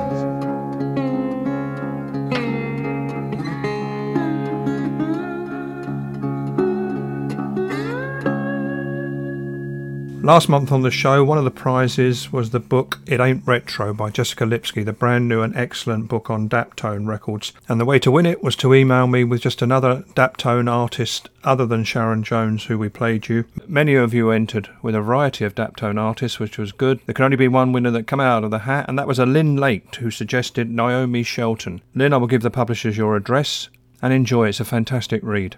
Last 10.31 10.49
month 10.49 10.71
on 10.71 10.83
the 10.83 10.93
show, 10.93 11.25
one 11.25 11.39
of 11.39 11.45
the 11.45 11.51
prizes 11.51 12.33
was 12.33 12.51
the 12.51 12.61
book 12.61 13.01
It 13.05 13.19
Ain't 13.19 13.45
Retro 13.49 13.93
by 13.93 14.11
Jessica 14.11 14.47
Lipsky, 14.47 14.85
the 14.85 14.93
brand 14.93 15.29
new 15.29 15.43
and 15.43 15.57
excellent 15.57 16.07
book 16.07 16.31
on 16.31 16.49
Daptone 16.49 17.09
Records. 17.09 17.53
And 17.69 17.81
the 17.81 17.85
way 17.85 17.99
to 17.99 18.13
win 18.13 18.27
it 18.27 18.41
was 18.41 18.55
to 18.57 18.73
email 18.73 19.09
me 19.09 19.25
with 19.25 19.41
just 19.41 19.61
another 19.61 20.05
Daptone 20.15 20.71
artist 20.71 21.31
other 21.43 21.67
than 21.67 21.83
Sharon 21.83 22.23
Jones, 22.23 22.67
who 22.67 22.79
we 22.79 22.89
played 22.89 23.29
you. 23.29 23.45
Many 23.67 23.97
of 23.97 24.15
you 24.15 24.31
entered 24.31 24.69
with 24.83 24.95
a 24.95 25.01
variety 25.01 25.45
of 25.45 25.57
Daptone 25.57 25.99
artists, 25.99 26.39
which 26.39 26.59
was 26.59 26.71
good. 26.71 27.01
There 27.07 27.15
can 27.15 27.25
only 27.25 27.37
be 27.37 27.49
one 27.49 27.73
winner 27.73 27.91
that 27.91 28.07
come 28.07 28.21
out 28.21 28.45
of 28.45 28.53
the 28.53 28.61
hat, 28.61 28.85
and 28.89 28.97
that 29.01 29.09
was 29.09 29.19
a 29.19 29.27
Lynn 29.27 29.57
Lake 29.57 29.97
who 29.97 30.13
suggested 30.13 30.71
Naomi 30.71 31.25
Shelton. 31.25 31.83
Lynn, 31.93 32.13
I 32.13 32.19
will 32.19 32.29
give 32.29 32.43
the 32.43 32.51
publishers 32.51 32.97
your 32.97 33.17
address 33.17 33.69
and 34.01 34.13
enjoy. 34.13 34.47
It's 34.47 34.61
a 34.61 34.65
fantastic 34.65 35.25
read. 35.25 35.57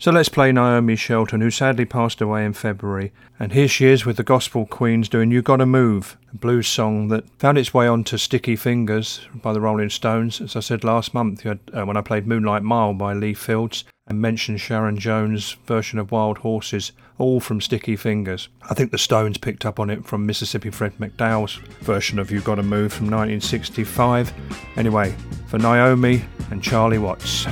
So 0.00 0.10
let's 0.10 0.30
play 0.30 0.50
Naomi 0.50 0.96
Shelton, 0.96 1.42
who 1.42 1.50
sadly 1.50 1.84
passed 1.84 2.22
away 2.22 2.42
in 2.46 2.54
February. 2.54 3.12
And 3.38 3.52
here 3.52 3.68
she 3.68 3.84
is 3.84 4.06
with 4.06 4.16
the 4.16 4.22
Gospel 4.22 4.64
Queens 4.64 5.10
doing 5.10 5.30
You 5.30 5.42
Gotta 5.42 5.66
Move, 5.66 6.16
a 6.32 6.38
blues 6.38 6.68
song 6.68 7.08
that 7.08 7.28
found 7.38 7.58
its 7.58 7.74
way 7.74 7.86
onto 7.86 8.16
Sticky 8.16 8.56
Fingers 8.56 9.20
by 9.34 9.52
the 9.52 9.60
Rolling 9.60 9.90
Stones. 9.90 10.40
As 10.40 10.56
I 10.56 10.60
said 10.60 10.84
last 10.84 11.12
month, 11.12 11.42
had, 11.42 11.58
uh, 11.74 11.84
when 11.84 11.98
I 11.98 12.00
played 12.00 12.26
Moonlight 12.26 12.62
Mile 12.62 12.94
by 12.94 13.12
Lee 13.12 13.34
Fields 13.34 13.84
and 14.06 14.22
mentioned 14.22 14.62
Sharon 14.62 14.98
Jones' 14.98 15.58
version 15.66 15.98
of 15.98 16.10
Wild 16.10 16.38
Horses, 16.38 16.92
all 17.18 17.38
from 17.38 17.60
Sticky 17.60 17.96
Fingers. 17.96 18.48
I 18.70 18.72
think 18.72 18.92
the 18.92 18.98
Stones 18.98 19.36
picked 19.36 19.66
up 19.66 19.78
on 19.78 19.90
it 19.90 20.06
from 20.06 20.24
Mississippi 20.24 20.70
Fred 20.70 20.96
McDowell's 20.96 21.56
version 21.82 22.18
of 22.18 22.30
You 22.30 22.40
Gotta 22.40 22.62
Move 22.62 22.90
from 22.90 23.10
1965. 23.10 24.32
Anyway, 24.76 25.14
for 25.48 25.58
Naomi 25.58 26.24
and 26.50 26.62
Charlie 26.62 26.96
Watts. 26.96 27.46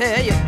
Tell 0.00 0.24
you, 0.24 0.39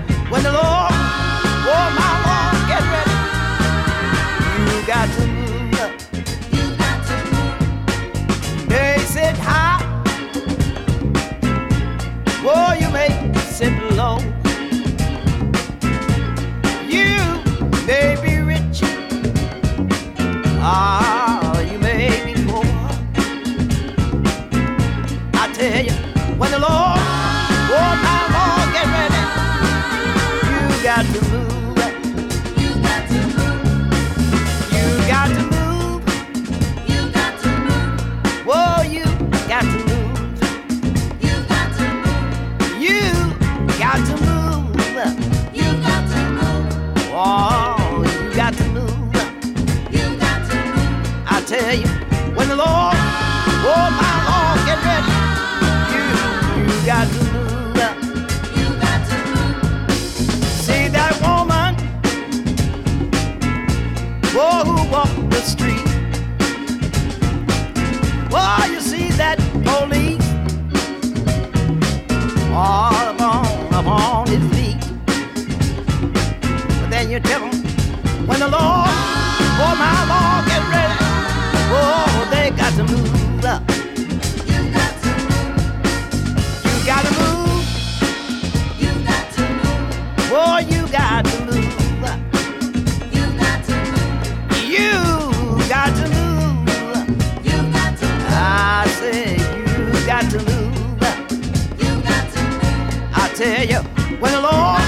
tell 103.42 103.64
you, 103.66 103.78
when 104.20 104.30
the 104.30 104.40
Lord, 104.40 104.82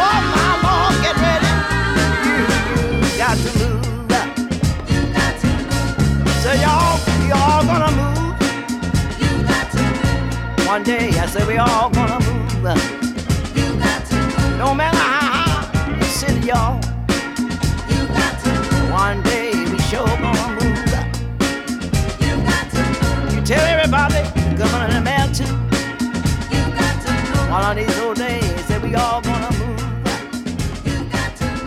oh 0.00 0.18
my 0.32 0.50
Lord, 0.64 0.94
get 1.04 1.16
ready, 1.20 1.52
you, 2.26 2.38
got 3.18 3.36
to 3.36 3.50
move. 3.60 3.84
You 4.88 5.00
got 5.12 5.32
to 5.42 5.48
move. 5.68 6.32
So 6.42 6.52
y'all, 6.64 6.96
we 7.20 7.32
all 7.32 7.62
gonna 7.70 7.92
move. 8.00 8.32
You 9.20 9.30
got 9.46 9.70
to 9.72 9.82
move. 9.82 10.66
One 10.66 10.82
day 10.82 11.10
I 11.18 11.26
said 11.26 11.46
we 11.46 11.58
all 11.58 11.90
gonna 11.90 12.18
move. 12.20 12.54
You 13.54 13.76
got 13.78 14.06
to 14.06 14.16
move. 14.16 14.56
No 14.56 14.74
matter 14.74 14.96
how 14.96 15.34
high 15.36 15.96
you 15.98 16.04
sit, 16.04 16.44
y'all. 16.44 16.76
You 17.90 18.06
got 18.08 18.34
to 18.42 18.48
move. 18.48 18.90
One 18.90 19.22
day 19.22 19.50
we 19.70 19.78
sure 19.90 20.06
gonna 20.06 20.48
move. 20.56 20.78
You 22.24 22.34
got 22.48 22.70
to 22.70 22.80
move. 22.88 23.34
You 23.34 23.42
tell 23.44 23.66
everybody, 23.66 24.22
the 24.48 24.56
governor 24.56 24.86
and 24.86 24.96
the 24.96 25.00
mayor 25.02 25.28
too. 25.34 25.71
One 27.52 27.78
of 27.78 27.86
these 27.86 27.98
old 27.98 28.16
days 28.16 28.66
that 28.68 28.80
we 28.82 28.94
all 28.94 29.20
gonna 29.20 29.52
move. 29.58 29.78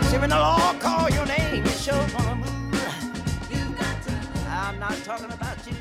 See 0.06 0.18
when 0.18 0.30
the 0.30 0.36
call 0.80 1.08
your 1.10 1.24
name, 1.26 1.64
you 1.64 1.70
sure 1.70 1.94
gonna 2.08 2.34
move. 2.34 2.74
I'm 4.48 4.80
not 4.80 4.96
talking 5.04 5.30
about 5.30 5.64
you. 5.64 5.76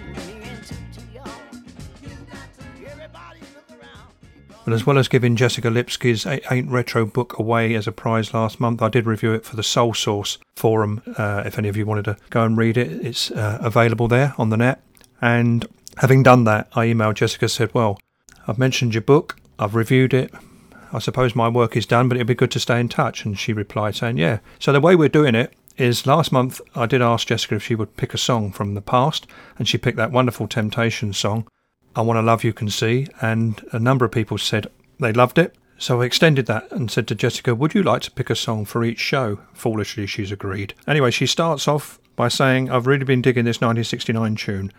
But 4.63 4.73
as 4.75 4.85
well 4.85 4.99
as 4.99 5.07
giving 5.07 5.35
Jessica 5.35 5.69
Lipsky's 5.69 6.27
Ain't 6.27 6.69
Retro 6.69 7.07
book 7.07 7.39
away 7.39 7.73
as 7.73 7.87
a 7.87 7.91
prize 7.91 8.31
last 8.31 8.59
month, 8.59 8.83
I 8.83 8.89
did 8.89 9.07
review 9.07 9.33
it 9.33 9.43
for 9.43 9.55
the 9.55 9.63
Soul 9.63 9.95
Source 9.95 10.37
forum. 10.55 11.01
Uh, 11.17 11.41
if 11.47 11.57
any 11.57 11.67
of 11.67 11.75
you 11.75 11.87
wanted 11.87 12.05
to 12.05 12.17
go 12.29 12.43
and 12.43 12.55
read 12.55 12.77
it, 12.77 12.91
it's 13.03 13.31
uh, 13.31 13.57
available 13.59 14.07
there 14.07 14.35
on 14.37 14.51
the 14.51 14.57
net. 14.57 14.83
And 15.19 15.65
having 15.97 16.21
done 16.21 16.43
that, 16.43 16.67
I 16.75 16.85
emailed 16.85 17.15
Jessica 17.15 17.49
said, 17.49 17.73
Well, 17.73 17.97
I've 18.47 18.59
mentioned 18.59 18.93
your 18.93 19.01
book, 19.01 19.37
I've 19.59 19.75
reviewed 19.75 20.13
it. 20.13 20.33
I 20.91 20.99
suppose 20.99 21.35
my 21.35 21.49
work 21.49 21.75
is 21.75 21.85
done, 21.85 22.07
but 22.07 22.17
it'd 22.17 22.27
be 22.27 22.35
good 22.35 22.51
to 22.51 22.59
stay 22.59 22.79
in 22.79 22.89
touch. 22.89 23.25
And 23.25 23.37
she 23.37 23.53
replied 23.53 23.95
saying, 23.95 24.17
Yeah. 24.17 24.39
So 24.59 24.71
the 24.71 24.81
way 24.81 24.95
we're 24.95 25.09
doing 25.09 25.35
it 25.35 25.53
is 25.77 26.07
last 26.07 26.31
month 26.31 26.61
I 26.73 26.85
did 26.85 27.01
ask 27.01 27.27
Jessica 27.27 27.55
if 27.55 27.63
she 27.63 27.75
would 27.75 27.97
pick 27.97 28.13
a 28.13 28.17
song 28.17 28.51
from 28.51 28.73
the 28.73 28.81
past, 28.81 29.27
and 29.57 29.67
she 29.67 29.77
picked 29.77 29.97
that 29.97 30.11
wonderful 30.11 30.47
Temptations 30.47 31.17
song. 31.17 31.47
I 31.95 32.01
Want 32.01 32.19
a 32.19 32.21
Love 32.21 32.45
I 32.45 32.51
Can 32.51 32.69
See, 32.69 33.07
and 33.21 33.61
a 33.71 33.79
number 33.79 34.05
of 34.05 34.11
people 34.11 34.37
said 34.37 34.67
they 34.99 35.13
loved 35.13 35.37
it. 35.37 35.55
So 35.77 36.01
I 36.01 36.05
extended 36.05 36.45
that 36.45 36.71
and 36.71 36.89
said 36.89 37.07
to 37.07 37.15
Jessica, 37.15 37.53
Would 37.53 37.73
you 37.73 37.83
like 37.83 38.01
to 38.03 38.11
pick 38.11 38.29
a 38.29 38.35
song 38.35 38.65
for 38.65 38.83
each 38.83 38.99
show? 38.99 39.39
Foolishly, 39.53 40.05
she's 40.05 40.31
agreed. 40.31 40.73
Anyway, 40.87 41.11
she 41.11 41.25
starts 41.25 41.67
off 41.67 41.99
by 42.15 42.29
saying, 42.29 42.69
I've 42.69 42.87
really 42.87 43.03
been 43.03 43.21
digging 43.21 43.45
this 43.45 43.57
1969 43.57 44.35
tune. 44.35 44.71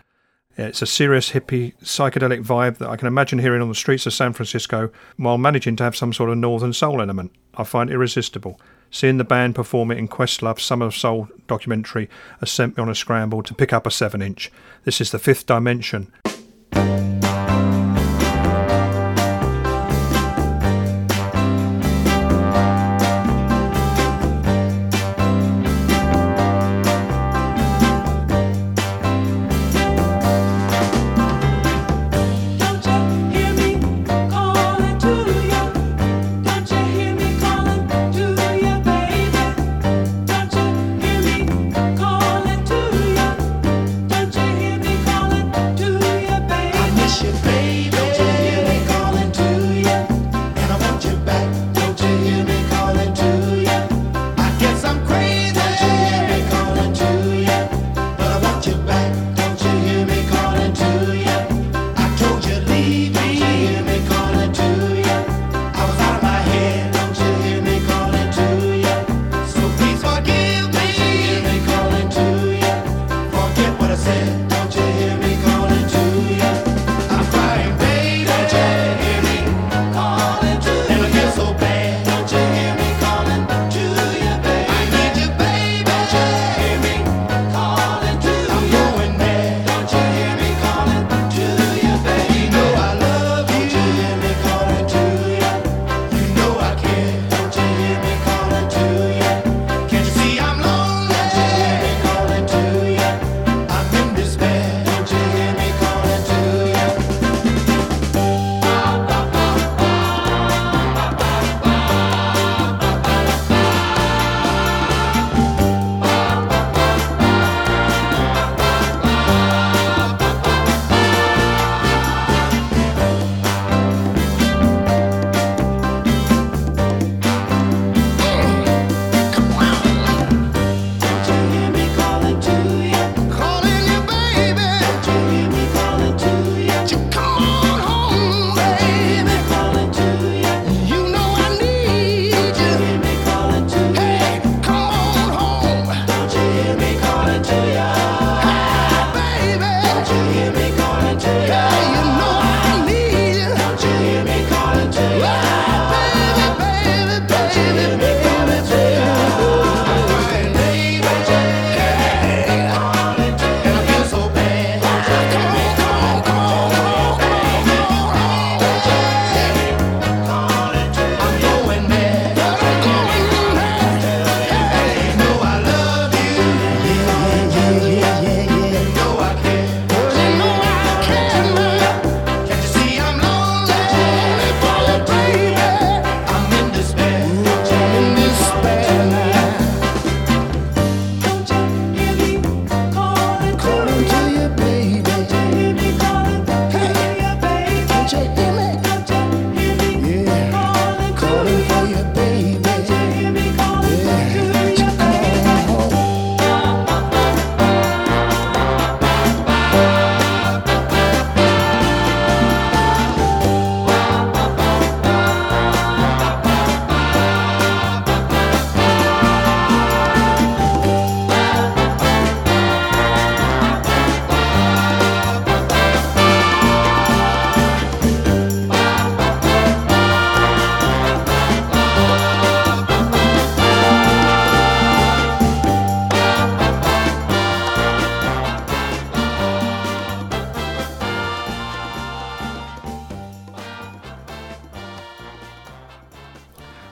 It's 0.59 0.81
a 0.81 0.87
serious 0.87 1.31
hippie 1.31 1.75
psychedelic 1.83 2.43
vibe 2.43 2.79
that 2.79 2.89
I 2.89 2.95
can 2.95 3.07
imagine 3.07 3.37
hearing 3.37 3.61
on 3.61 3.69
the 3.69 3.75
streets 3.75 4.07
of 4.07 4.13
San 4.13 4.33
Francisco 4.33 4.89
while 5.17 5.37
managing 5.37 5.75
to 5.75 5.83
have 5.83 5.95
some 5.95 6.11
sort 6.11 6.31
of 6.31 6.37
northern 6.37 6.73
soul 6.73 6.99
element. 6.99 7.31
I 7.55 7.63
find 7.63 7.91
irresistible. 7.91 8.59
Seeing 8.89 9.17
the 9.17 9.23
band 9.23 9.53
perform 9.53 9.91
it 9.91 9.99
in 9.99 10.07
Questlove's 10.07 10.63
Summer 10.63 10.87
of 10.87 10.95
Soul 10.95 11.29
documentary 11.45 12.09
has 12.39 12.49
sent 12.49 12.75
me 12.75 12.81
on 12.81 12.89
a 12.89 12.95
scramble 12.95 13.43
to 13.43 13.53
pick 13.53 13.71
up 13.71 13.85
a 13.85 13.91
7 13.91 14.19
inch. 14.19 14.51
This 14.83 14.99
is 14.99 15.11
the 15.11 15.19
fifth 15.19 15.45
dimension. 15.45 16.11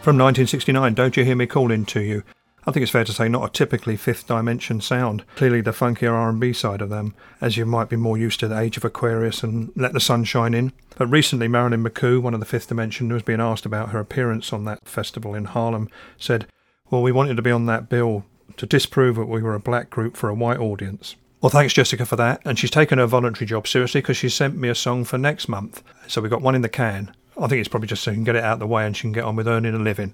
From 0.05 0.17
1969, 0.17 0.93
Don't 0.93 1.17
You 1.17 1.25
Hear 1.25 1.35
Me 1.35 1.47
Calling 1.47 1.83
to 1.85 1.99
You? 1.99 2.21
I 2.67 2.71
think 2.71 2.83
it's 2.83 2.91
fair 2.91 3.05
to 3.05 3.11
say 3.11 3.27
not 3.27 3.43
a 3.43 3.51
typically 3.51 3.97
Fifth 3.97 4.27
Dimension 4.27 4.79
sound. 4.79 5.25
Clearly 5.35 5.61
the 5.61 5.71
funkier 5.71 6.11
R&B 6.11 6.53
side 6.53 6.83
of 6.83 6.89
them, 6.89 7.15
as 7.41 7.57
you 7.57 7.65
might 7.65 7.89
be 7.89 7.95
more 7.95 8.15
used 8.15 8.39
to 8.41 8.47
the 8.47 8.59
Age 8.59 8.77
of 8.77 8.85
Aquarius 8.85 9.41
and 9.41 9.71
Let 9.75 9.93
the 9.93 9.99
Sun 9.99 10.25
Shine 10.25 10.53
In. 10.53 10.73
But 10.95 11.07
recently 11.07 11.47
Marilyn 11.47 11.83
McCoo, 11.83 12.21
one 12.21 12.35
of 12.35 12.39
the 12.39 12.45
Fifth 12.45 12.67
Dimension, 12.67 13.07
who 13.07 13.15
was 13.15 13.23
being 13.23 13.41
asked 13.41 13.65
about 13.65 13.89
her 13.89 13.99
appearance 13.99 14.53
on 14.53 14.63
that 14.65 14.87
festival 14.87 15.33
in 15.33 15.45
Harlem, 15.45 15.89
said, 16.19 16.45
well, 16.91 17.01
we 17.01 17.11
wanted 17.11 17.35
to 17.37 17.41
be 17.41 17.49
on 17.49 17.65
that 17.65 17.89
bill 17.89 18.25
to 18.57 18.67
disprove 18.67 19.15
that 19.15 19.25
we 19.25 19.41
were 19.41 19.55
a 19.55 19.59
black 19.59 19.89
group 19.89 20.15
for 20.15 20.29
a 20.29 20.35
white 20.35 20.59
audience. 20.59 21.15
Well, 21.41 21.49
thanks, 21.49 21.73
Jessica, 21.73 22.05
for 22.05 22.15
that. 22.15 22.43
And 22.45 22.59
she's 22.59 22.69
taken 22.69 22.99
her 22.99 23.07
voluntary 23.07 23.47
job 23.47 23.67
seriously 23.67 24.01
because 24.01 24.17
she 24.17 24.29
sent 24.29 24.55
me 24.55 24.69
a 24.69 24.75
song 24.75 25.03
for 25.03 25.17
next 25.17 25.49
month. 25.49 25.81
So 26.05 26.21
we've 26.21 26.29
got 26.29 26.43
one 26.43 26.53
in 26.53 26.61
the 26.61 26.69
can. 26.69 27.14
I 27.37 27.47
think 27.47 27.59
it's 27.59 27.69
probably 27.69 27.87
just 27.87 28.03
so 28.03 28.11
she 28.11 28.15
can 28.15 28.23
get 28.23 28.35
it 28.35 28.43
out 28.43 28.53
of 28.53 28.59
the 28.59 28.67
way 28.67 28.85
and 28.85 28.95
she 28.95 29.01
can 29.01 29.11
get 29.11 29.25
on 29.25 29.35
with 29.35 29.47
earning 29.47 29.75
a 29.75 29.79
living. 29.79 30.13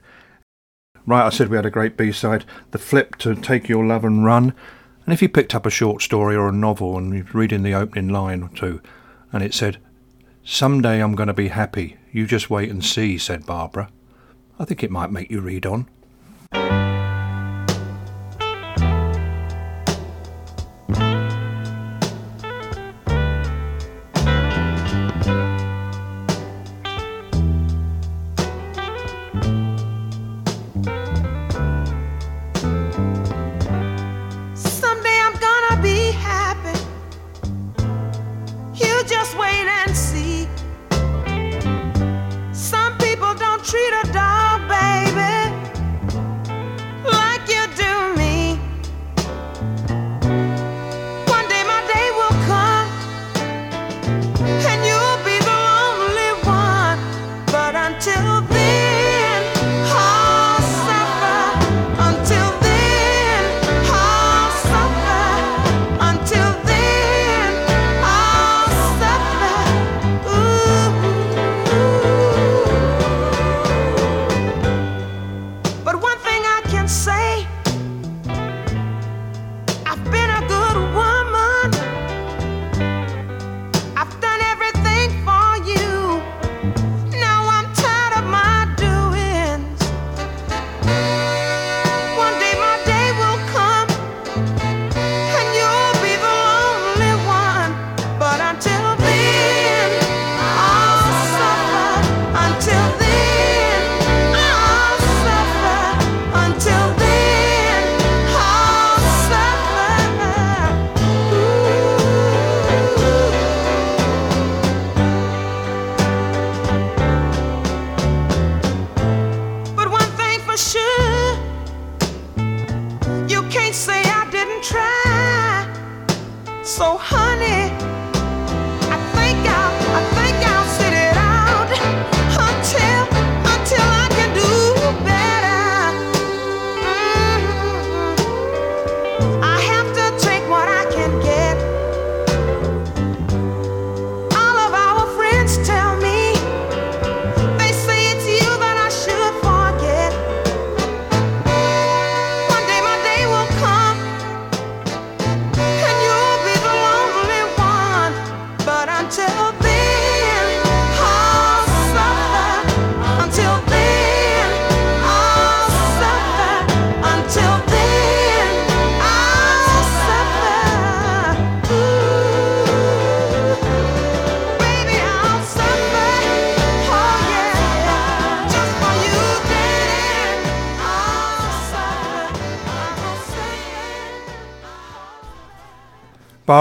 Right, 1.06 1.26
I 1.26 1.30
said 1.30 1.50
we 1.50 1.56
had 1.56 1.66
a 1.66 1.72
great 1.72 1.98
B 1.98 2.12
side. 2.12 2.46
The 2.72 2.78
flip 2.78 3.16
to 3.18 3.36
Take 3.36 3.70
Your 3.70 3.86
Love 3.86 4.04
and 4.04 4.24
Run. 4.26 4.54
And 5.06 5.14
if 5.14 5.22
you 5.22 5.30
picked 5.30 5.56
up 5.56 5.66
a 5.66 5.72
short 5.72 6.02
story 6.02 6.36
or 6.36 6.50
a 6.50 6.54
novel 6.54 6.98
and 6.98 7.14
you're 7.14 7.26
reading 7.34 7.64
the 7.64 7.74
opening 7.74 8.10
line 8.10 8.44
or 8.44 8.50
two, 8.50 8.82
and 9.32 9.44
it 9.44 9.54
said, 9.54 9.78
Someday 10.44 11.02
I'm 11.02 11.16
going 11.16 11.28
to 11.28 11.34
be 11.34 11.50
happy. 11.50 11.98
You 12.12 12.26
just 12.26 12.50
wait 12.50 12.70
and 12.70 12.84
see, 12.84 13.18
said 13.18 13.46
Barbara. 13.46 13.90
I 14.60 14.66
think 14.66 14.84
it 14.84 14.92
might 14.92 15.12
make 15.12 15.32
you 15.32 15.42
read 15.42 15.66
on. 15.66 15.88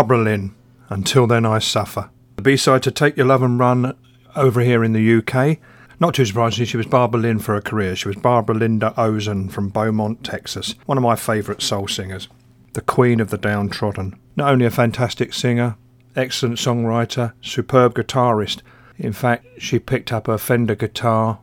Barbara 0.00 0.16
Lynn, 0.16 0.54
Until 0.88 1.26
Then 1.26 1.44
I 1.44 1.58
Suffer. 1.58 2.08
The 2.36 2.42
B 2.42 2.56
side 2.56 2.82
to 2.84 2.90
Take 2.90 3.18
Your 3.18 3.26
Love 3.26 3.42
and 3.42 3.58
Run 3.58 3.94
over 4.34 4.62
here 4.62 4.82
in 4.82 4.94
the 4.94 5.16
UK. 5.18 5.58
Not 6.00 6.14
too 6.14 6.24
surprisingly, 6.24 6.64
she 6.64 6.78
was 6.78 6.86
Barbara 6.86 7.20
Lynn 7.20 7.38
for 7.38 7.54
her 7.54 7.60
career. 7.60 7.94
She 7.94 8.08
was 8.08 8.16
Barbara 8.16 8.56
Linda 8.56 8.94
Ozen 8.96 9.50
from 9.50 9.68
Beaumont, 9.68 10.24
Texas, 10.24 10.74
one 10.86 10.96
of 10.96 11.04
my 11.04 11.16
favourite 11.16 11.60
soul 11.60 11.86
singers. 11.86 12.28
The 12.72 12.80
Queen 12.80 13.20
of 13.20 13.28
the 13.28 13.36
Downtrodden. 13.36 14.18
Not 14.36 14.50
only 14.50 14.64
a 14.64 14.70
fantastic 14.70 15.34
singer, 15.34 15.76
excellent 16.16 16.56
songwriter, 16.56 17.34
superb 17.42 17.92
guitarist. 17.92 18.62
In 18.96 19.12
fact, 19.12 19.44
she 19.58 19.78
picked 19.78 20.14
up 20.14 20.28
her 20.28 20.38
Fender 20.38 20.76
guitar, 20.76 21.40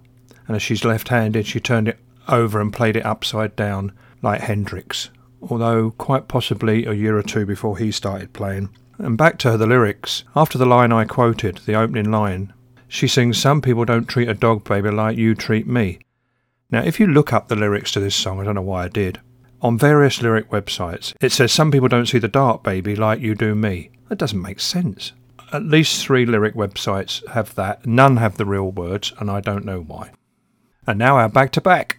and 0.47 0.55
as 0.55 0.63
she's 0.63 0.83
left 0.83 1.09
handed, 1.09 1.45
she 1.45 1.59
turned 1.59 1.89
it 1.89 1.99
over 2.27 2.59
and 2.59 2.73
played 2.73 2.95
it 2.95 3.05
upside 3.05 3.55
down 3.55 3.91
like 4.23 4.41
Hendrix 4.41 5.11
although 5.41 5.91
quite 5.91 6.27
possibly 6.27 6.85
a 6.85 6.93
year 6.93 7.17
or 7.17 7.23
two 7.23 7.45
before 7.45 7.77
he 7.77 7.91
started 7.91 8.33
playing. 8.33 8.69
And 8.97 9.17
back 9.17 9.37
to 9.39 9.57
the 9.57 9.67
lyrics. 9.67 10.23
After 10.35 10.57
the 10.57 10.65
line 10.65 10.91
I 10.91 11.05
quoted, 11.05 11.57
the 11.65 11.75
opening 11.75 12.11
line, 12.11 12.53
she 12.87 13.07
sings, 13.07 13.37
Some 13.37 13.61
people 13.61 13.85
don't 13.85 14.07
treat 14.07 14.29
a 14.29 14.33
dog 14.33 14.63
baby 14.63 14.89
like 14.89 15.17
you 15.17 15.35
treat 15.35 15.67
me. 15.67 15.99
Now, 16.71 16.83
if 16.83 16.99
you 16.99 17.07
look 17.07 17.31
up 17.31 17.47
the 17.47 17.55
lyrics 17.55 17.91
to 17.93 17.99
this 17.99 18.15
song, 18.15 18.39
I 18.39 18.43
don't 18.43 18.55
know 18.55 18.61
why 18.61 18.85
I 18.85 18.87
did, 18.89 19.19
on 19.61 19.77
various 19.77 20.21
lyric 20.21 20.51
websites, 20.51 21.13
it 21.19 21.31
says, 21.31 21.51
Some 21.51 21.71
people 21.71 21.87
don't 21.87 22.07
see 22.07 22.19
the 22.19 22.27
dark 22.27 22.63
baby 22.63 22.95
like 22.95 23.21
you 23.21 23.35
do 23.35 23.55
me. 23.55 23.89
That 24.09 24.17
doesn't 24.17 24.41
make 24.41 24.59
sense. 24.59 25.13
At 25.51 25.63
least 25.63 26.05
three 26.05 26.25
lyric 26.25 26.55
websites 26.55 27.27
have 27.29 27.55
that. 27.55 27.85
None 27.85 28.17
have 28.17 28.37
the 28.37 28.45
real 28.45 28.71
words, 28.71 29.13
and 29.19 29.31
I 29.31 29.39
don't 29.39 29.65
know 29.65 29.81
why. 29.81 30.11
And 30.85 30.99
now 30.99 31.17
our 31.17 31.29
back 31.29 31.51
to 31.53 31.61
back. 31.61 31.97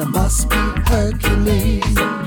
I 0.00 0.04
must 0.04 0.48
be 0.48 0.56
Hercules. 0.86 2.17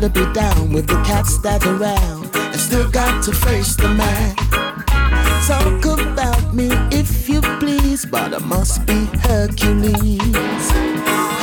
gotta 0.00 0.12
be 0.18 0.32
down 0.32 0.72
with 0.72 0.86
the 0.86 0.94
cats 1.02 1.36
that 1.38 1.62
around, 1.66 2.34
and 2.34 2.56
still 2.56 2.90
got 2.90 3.22
to 3.22 3.32
face 3.32 3.76
the 3.76 3.88
man. 3.88 4.34
Talk 5.46 5.84
about 6.00 6.54
me 6.54 6.70
if 6.90 7.28
you 7.28 7.42
please, 7.58 8.06
but 8.06 8.32
I 8.32 8.38
must 8.38 8.86
be 8.86 9.04
Hercules. 9.18 10.70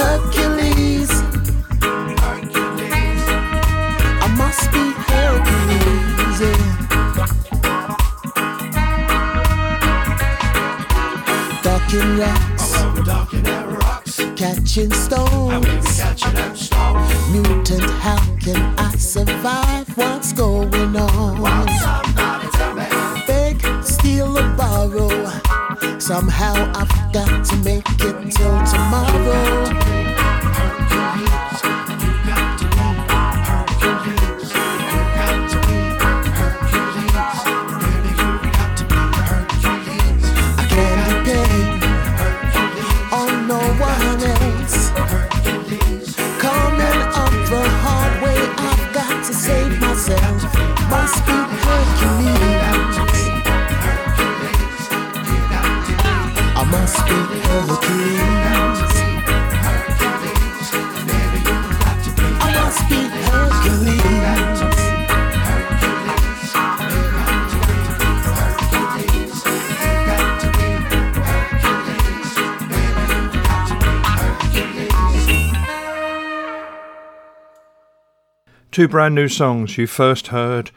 Hercules. 0.01 1.11
I 4.23 4.27
must 4.37 4.71
be 4.71 4.91
Hercules. 5.05 6.39
Dark 11.63 11.93
and 11.93 12.19
rocks. 12.19 12.73
Rocks. 13.83 14.15
Catching 14.35 14.91
stones 14.93 16.46
can 18.53 18.79
I 18.79 18.91
survive 18.95 19.97
what's 19.97 20.31
going 20.31 20.95
on? 20.95 21.41
What's 21.41 21.83
up, 21.83 22.05
Beg, 23.27 23.61
steal, 23.83 24.37
or 24.37 24.49
borrow. 24.55 25.09
Somehow 25.99 26.53
I've 26.73 27.11
got 27.11 27.45
to 27.45 27.55
make 27.57 27.83
it 27.99 28.31
till 28.31 28.65
tomorrow. 28.65 29.86
Two 78.77 78.87
brand 78.87 79.15
new 79.15 79.27
songs. 79.27 79.75
You 79.75 79.87
first 79.87 80.27
heard 80.27 80.69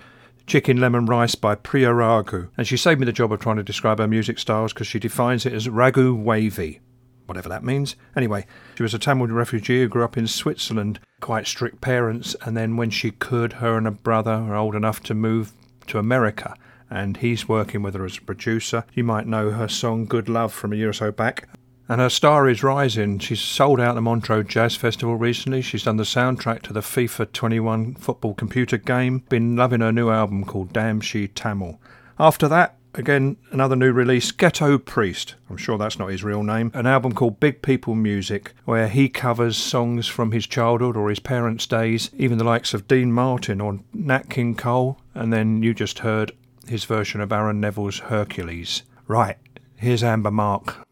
Chicken 0.46 0.80
Lemon 0.80 1.04
Rice 1.04 1.34
by 1.34 1.54
Priya 1.54 1.90
Ragu, 1.90 2.48
and 2.56 2.66
she 2.66 2.78
saved 2.78 2.98
me 2.98 3.04
the 3.04 3.12
job 3.12 3.30
of 3.30 3.40
trying 3.40 3.58
to 3.58 3.62
describe 3.62 3.98
her 3.98 4.08
music 4.08 4.38
styles 4.38 4.72
because 4.72 4.86
she 4.86 4.98
defines 4.98 5.44
it 5.44 5.52
as 5.52 5.68
ragu 5.68 6.16
wavy, 6.16 6.80
whatever 7.26 7.50
that 7.50 7.62
means. 7.62 7.96
Anyway, 8.16 8.46
she 8.74 8.82
was 8.82 8.94
a 8.94 8.98
Tamil 8.98 9.26
refugee 9.26 9.82
who 9.82 9.88
grew 9.88 10.02
up 10.02 10.16
in 10.16 10.26
Switzerland, 10.26 10.98
quite 11.20 11.46
strict 11.46 11.82
parents, 11.82 12.34
and 12.40 12.56
then 12.56 12.78
when 12.78 12.88
she 12.88 13.10
could, 13.10 13.52
her 13.52 13.76
and 13.76 13.86
her 13.86 13.90
brother 13.90 14.32
are 14.32 14.56
old 14.56 14.74
enough 14.74 15.02
to 15.02 15.12
move 15.12 15.52
to 15.86 15.98
America. 15.98 16.56
And 16.88 17.18
he's 17.18 17.50
working 17.50 17.82
with 17.82 17.92
her 17.92 18.06
as 18.06 18.16
a 18.16 18.22
producer. 18.22 18.84
You 18.94 19.04
might 19.04 19.26
know 19.26 19.50
her 19.50 19.68
song 19.68 20.06
Good 20.06 20.30
Love 20.30 20.54
from 20.54 20.72
a 20.72 20.76
year 20.76 20.88
or 20.88 20.94
so 20.94 21.12
back. 21.12 21.50
And 21.90 22.00
her 22.00 22.08
star 22.08 22.48
is 22.48 22.62
rising. 22.62 23.18
She's 23.18 23.40
sold 23.40 23.80
out 23.80 23.96
the 23.96 24.00
Montreux 24.00 24.44
Jazz 24.44 24.76
Festival 24.76 25.16
recently. 25.16 25.60
She's 25.60 25.82
done 25.82 25.96
the 25.96 26.04
soundtrack 26.04 26.62
to 26.62 26.72
the 26.72 26.82
FIFA 26.82 27.32
21 27.32 27.96
football 27.96 28.32
computer 28.32 28.76
game. 28.76 29.24
Been 29.28 29.56
loving 29.56 29.80
her 29.80 29.90
new 29.90 30.08
album 30.08 30.44
called 30.44 30.72
Damn 30.72 31.00
She 31.00 31.26
Tamil. 31.26 31.80
After 32.16 32.46
that, 32.46 32.76
again, 32.94 33.38
another 33.50 33.74
new 33.74 33.90
release, 33.90 34.30
Ghetto 34.30 34.78
Priest. 34.78 35.34
I'm 35.50 35.56
sure 35.56 35.78
that's 35.78 35.98
not 35.98 36.12
his 36.12 36.22
real 36.22 36.44
name. 36.44 36.70
An 36.74 36.86
album 36.86 37.12
called 37.12 37.40
Big 37.40 37.60
People 37.60 37.96
Music, 37.96 38.52
where 38.66 38.86
he 38.86 39.08
covers 39.08 39.56
songs 39.56 40.06
from 40.06 40.30
his 40.30 40.46
childhood 40.46 40.96
or 40.96 41.08
his 41.08 41.18
parents' 41.18 41.66
days, 41.66 42.10
even 42.16 42.38
the 42.38 42.44
likes 42.44 42.72
of 42.72 42.86
Dean 42.86 43.10
Martin 43.10 43.60
or 43.60 43.80
Nat 43.92 44.30
King 44.30 44.54
Cole. 44.54 45.00
And 45.12 45.32
then 45.32 45.64
you 45.64 45.74
just 45.74 45.98
heard 45.98 46.30
his 46.68 46.84
version 46.84 47.20
of 47.20 47.32
Aaron 47.32 47.60
Neville's 47.60 47.98
Hercules. 47.98 48.84
Right, 49.08 49.38
here's 49.74 50.04
Amber 50.04 50.30
Mark. 50.30 50.86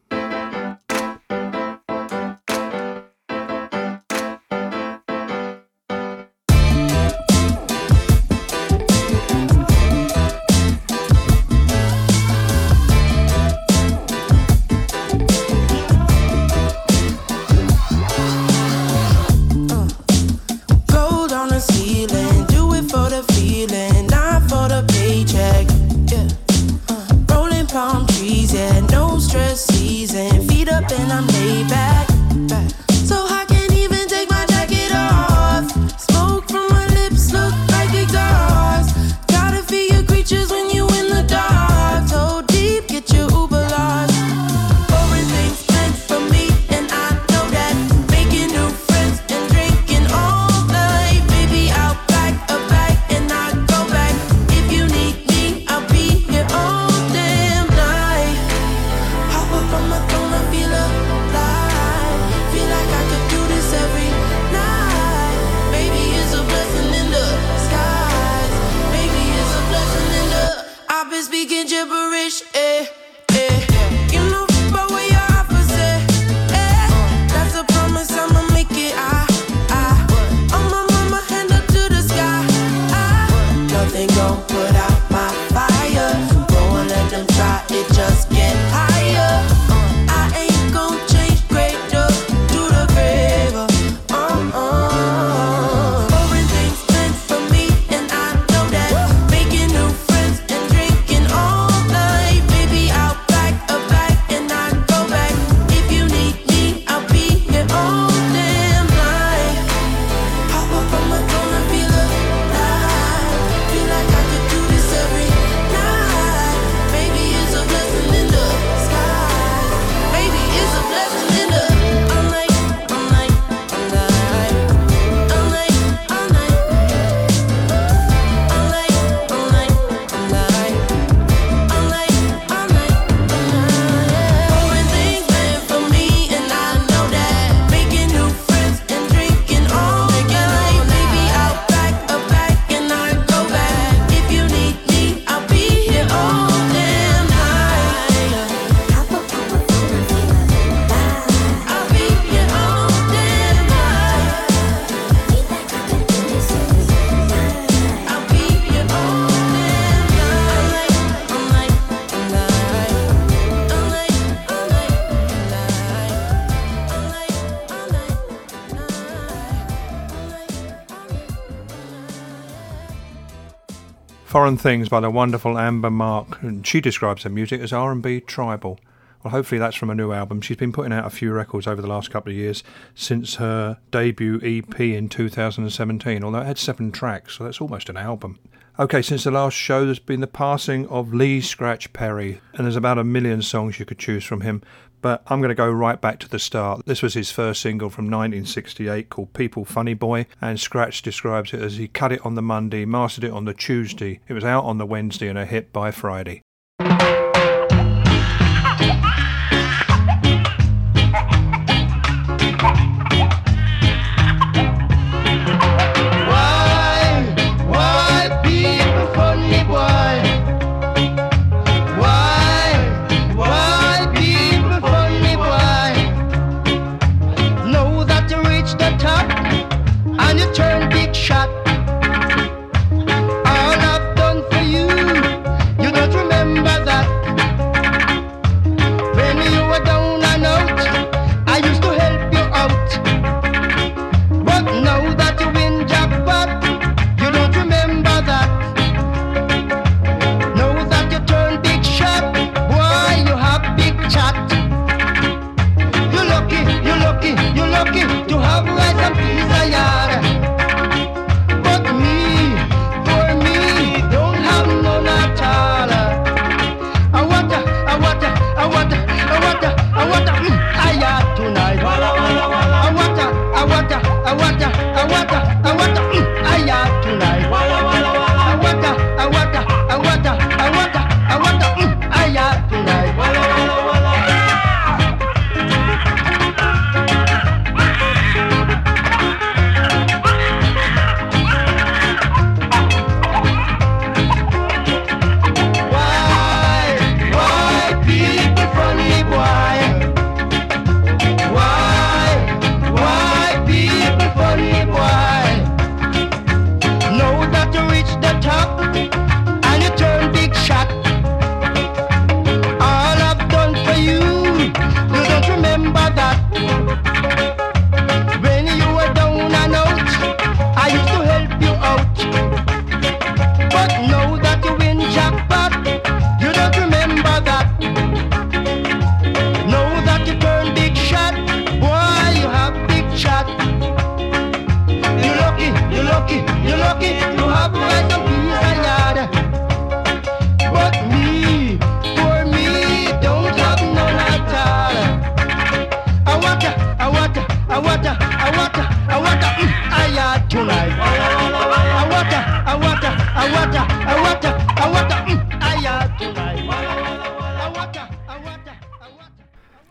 Foreign 174.39 174.57
Things 174.57 174.89
by 174.89 175.01
the 175.01 175.11
wonderful 175.11 175.59
Amber 175.59 175.91
Mark, 175.91 176.41
and 176.43 176.65
she 176.65 176.81
describes 176.81 177.25
her 177.25 177.29
music 177.29 177.61
as 177.61 177.73
R&B 177.73 178.21
tribal. 178.21 178.79
Well, 179.25 179.33
hopefully 179.33 179.59
that's 179.59 179.75
from 179.75 179.91
a 179.91 179.97
new 179.97 180.13
album. 180.13 180.43
She's 180.43 180.57
been 180.57 180.71
putting 180.71 180.93
out 180.93 181.05
a 181.05 181.11
few 181.11 181.33
records 181.33 181.67
over 181.67 181.83
the 181.83 181.89
last 181.89 182.13
couple 182.13 182.31
of 182.31 182.39
years 182.39 182.63
since 182.95 183.35
her 183.35 183.79
debut 183.91 184.39
EP 184.41 184.79
in 184.79 185.09
2017, 185.09 186.23
although 186.23 186.39
it 186.39 186.47
had 186.47 186.57
seven 186.57 186.93
tracks, 186.93 187.37
so 187.37 187.43
that's 187.43 187.61
almost 187.61 187.89
an 187.89 187.97
album. 187.97 188.39
Okay, 188.79 189.03
since 189.03 189.25
the 189.25 189.33
last 189.33 189.55
show, 189.55 189.85
there's 189.85 189.99
been 189.99 190.21
the 190.21 190.29
passing 190.29 190.87
of 190.87 191.13
Lee 191.13 191.41
Scratch 191.41 191.93
Perry, 191.93 192.41
and 192.55 192.65
there's 192.65 192.77
about 192.77 192.97
a 192.97 193.03
million 193.03 193.43
songs 193.43 193.81
you 193.81 193.87
could 193.87 193.99
choose 193.99 194.23
from 194.23 194.43
him. 194.43 194.63
But 195.01 195.23
I'm 195.29 195.41
going 195.41 195.51
to 195.51 195.55
go 195.55 195.71
right 195.71 196.01
back 196.01 196.19
to 196.21 196.29
the 196.29 196.39
start. 196.39 196.83
This 196.87 197.03
was 197.03 197.15
his 197.15 197.31
first 197.31 197.61
single 197.61 197.91
from 197.91 198.07
1968 198.07 199.09
called 199.11 199.33
People 199.33 199.65
Funny 199.65 199.95
Boy, 199.95 200.27
and 200.41 200.59
Scratch 200.59 201.03
describes 201.03 201.53
it 201.53 201.63
as 201.63 201.77
he 201.77 201.89
cut 201.89 202.13
it 202.13 202.25
on 202.25 202.35
the 202.35 202.43
Monday, 202.43 202.85
mastered 202.85 203.25
it 203.25 203.33
on 203.33 203.45
the 203.45 203.55
Tuesday, 203.55 204.21
it 204.29 204.33
was 204.33 204.45
out 204.45 204.65
on 204.65 204.79
the 204.79 204.87
Wednesday, 204.87 205.29
and 205.29 205.39
a 205.39 205.47
hit 205.47 205.73
by 205.73 205.91
Friday. 205.91 206.43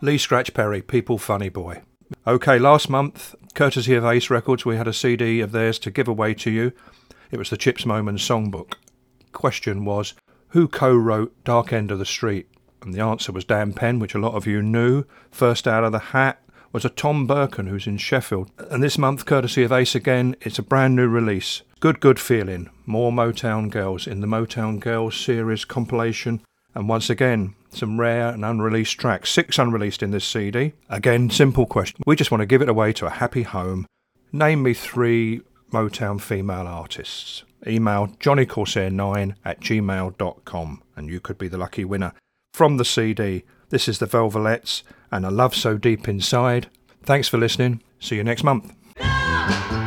Lee 0.08 0.18
Scratch 0.18 0.54
Perry, 0.54 0.82
People 0.82 1.18
Funny 1.18 1.50
Boy. 1.50 1.82
Okay, 2.26 2.58
last 2.58 2.90
month, 2.90 3.36
courtesy 3.54 3.94
of 3.94 4.06
Ace 4.06 4.30
Records, 4.30 4.64
we 4.64 4.78
had 4.78 4.88
a 4.88 4.94
CD 4.94 5.42
of 5.42 5.52
theirs 5.52 5.78
to 5.80 5.92
give 5.92 6.08
away 6.08 6.34
to 6.36 6.50
you. 6.50 6.72
It 7.30 7.38
was 7.38 7.50
the 7.50 7.58
Chips 7.58 7.84
Moman 7.84 8.18
songbook. 8.18 8.76
Question 9.34 9.84
was, 9.84 10.14
who 10.52 10.70
co-wrote 10.70 11.36
Dark 11.44 11.74
End 11.74 11.92
of 11.92 12.00
the 12.00 12.06
Street? 12.06 12.48
And 12.82 12.94
the 12.94 13.02
answer 13.02 13.34
was 13.34 13.44
Dan 13.44 13.74
Penn, 13.74 14.00
which 14.00 14.16
a 14.16 14.20
lot 14.20 14.34
of 14.34 14.48
you 14.48 14.62
knew. 14.62 15.04
First 15.30 15.68
out 15.68 15.84
of 15.84 15.92
the 15.92 16.00
hat 16.00 16.42
was 16.72 16.86
a 16.86 16.90
Tom 16.90 17.28
Birkin, 17.28 17.68
who's 17.68 17.86
in 17.86 17.98
Sheffield. 17.98 18.50
And 18.72 18.82
this 18.82 18.98
month, 18.98 19.26
courtesy 19.26 19.64
of 19.64 19.74
Ace 19.74 19.94
again, 19.94 20.38
it's 20.40 20.58
a 20.58 20.64
brand 20.64 20.96
new 20.96 21.10
release. 21.10 21.64
Good, 21.82 22.00
good 22.00 22.18
feeling. 22.18 22.70
More 22.86 23.12
Motown 23.12 23.70
Girls 23.70 24.08
in 24.08 24.22
the 24.22 24.28
Motown 24.28 24.80
Girls 24.80 25.18
series 25.18 25.66
compilation. 25.66 26.42
And 26.78 26.88
once 26.88 27.10
again, 27.10 27.56
some 27.72 28.00
rare 28.00 28.30
and 28.30 28.46
unreleased 28.46 29.00
tracks. 29.00 29.32
Six 29.32 29.58
unreleased 29.58 30.04
in 30.04 30.12
this 30.12 30.26
CD. 30.26 30.74
Again, 30.90 31.32
simple 31.32 31.66
question. 31.66 32.04
We 32.06 32.16
just 32.16 32.30
want 32.30 32.42
to 32.42 32.46
give 32.46 32.62
it 32.62 32.70
away 32.70 32.94
to 32.94 33.08
a 33.08 33.10
happy 33.10 33.42
home. 33.42 33.88
Name 34.32 34.62
me 34.62 34.76
three 34.76 35.42
Motown 35.74 36.22
female 36.22 36.68
artists. 36.68 37.44
Email 37.66 38.10
johnnycorsair9 38.20 39.34
at 39.44 39.60
gmail.com 39.60 40.84
and 40.96 41.10
you 41.10 41.20
could 41.20 41.40
be 41.40 41.48
the 41.48 41.58
lucky 41.58 41.84
winner. 41.84 42.14
From 42.54 42.78
the 42.78 42.86
CD, 42.86 43.44
this 43.70 43.88
is 43.88 43.98
the 43.98 44.06
Velvelettes 44.06 44.84
and 45.12 45.26
A 45.26 45.32
Love 45.32 45.56
So 45.56 45.80
Deep 45.80 46.08
Inside. 46.08 46.70
Thanks 47.02 47.28
for 47.28 47.40
listening. 47.40 47.82
See 48.00 48.18
you 48.18 48.24
next 48.24 48.44
month. 48.44 48.72
Love 49.00 49.87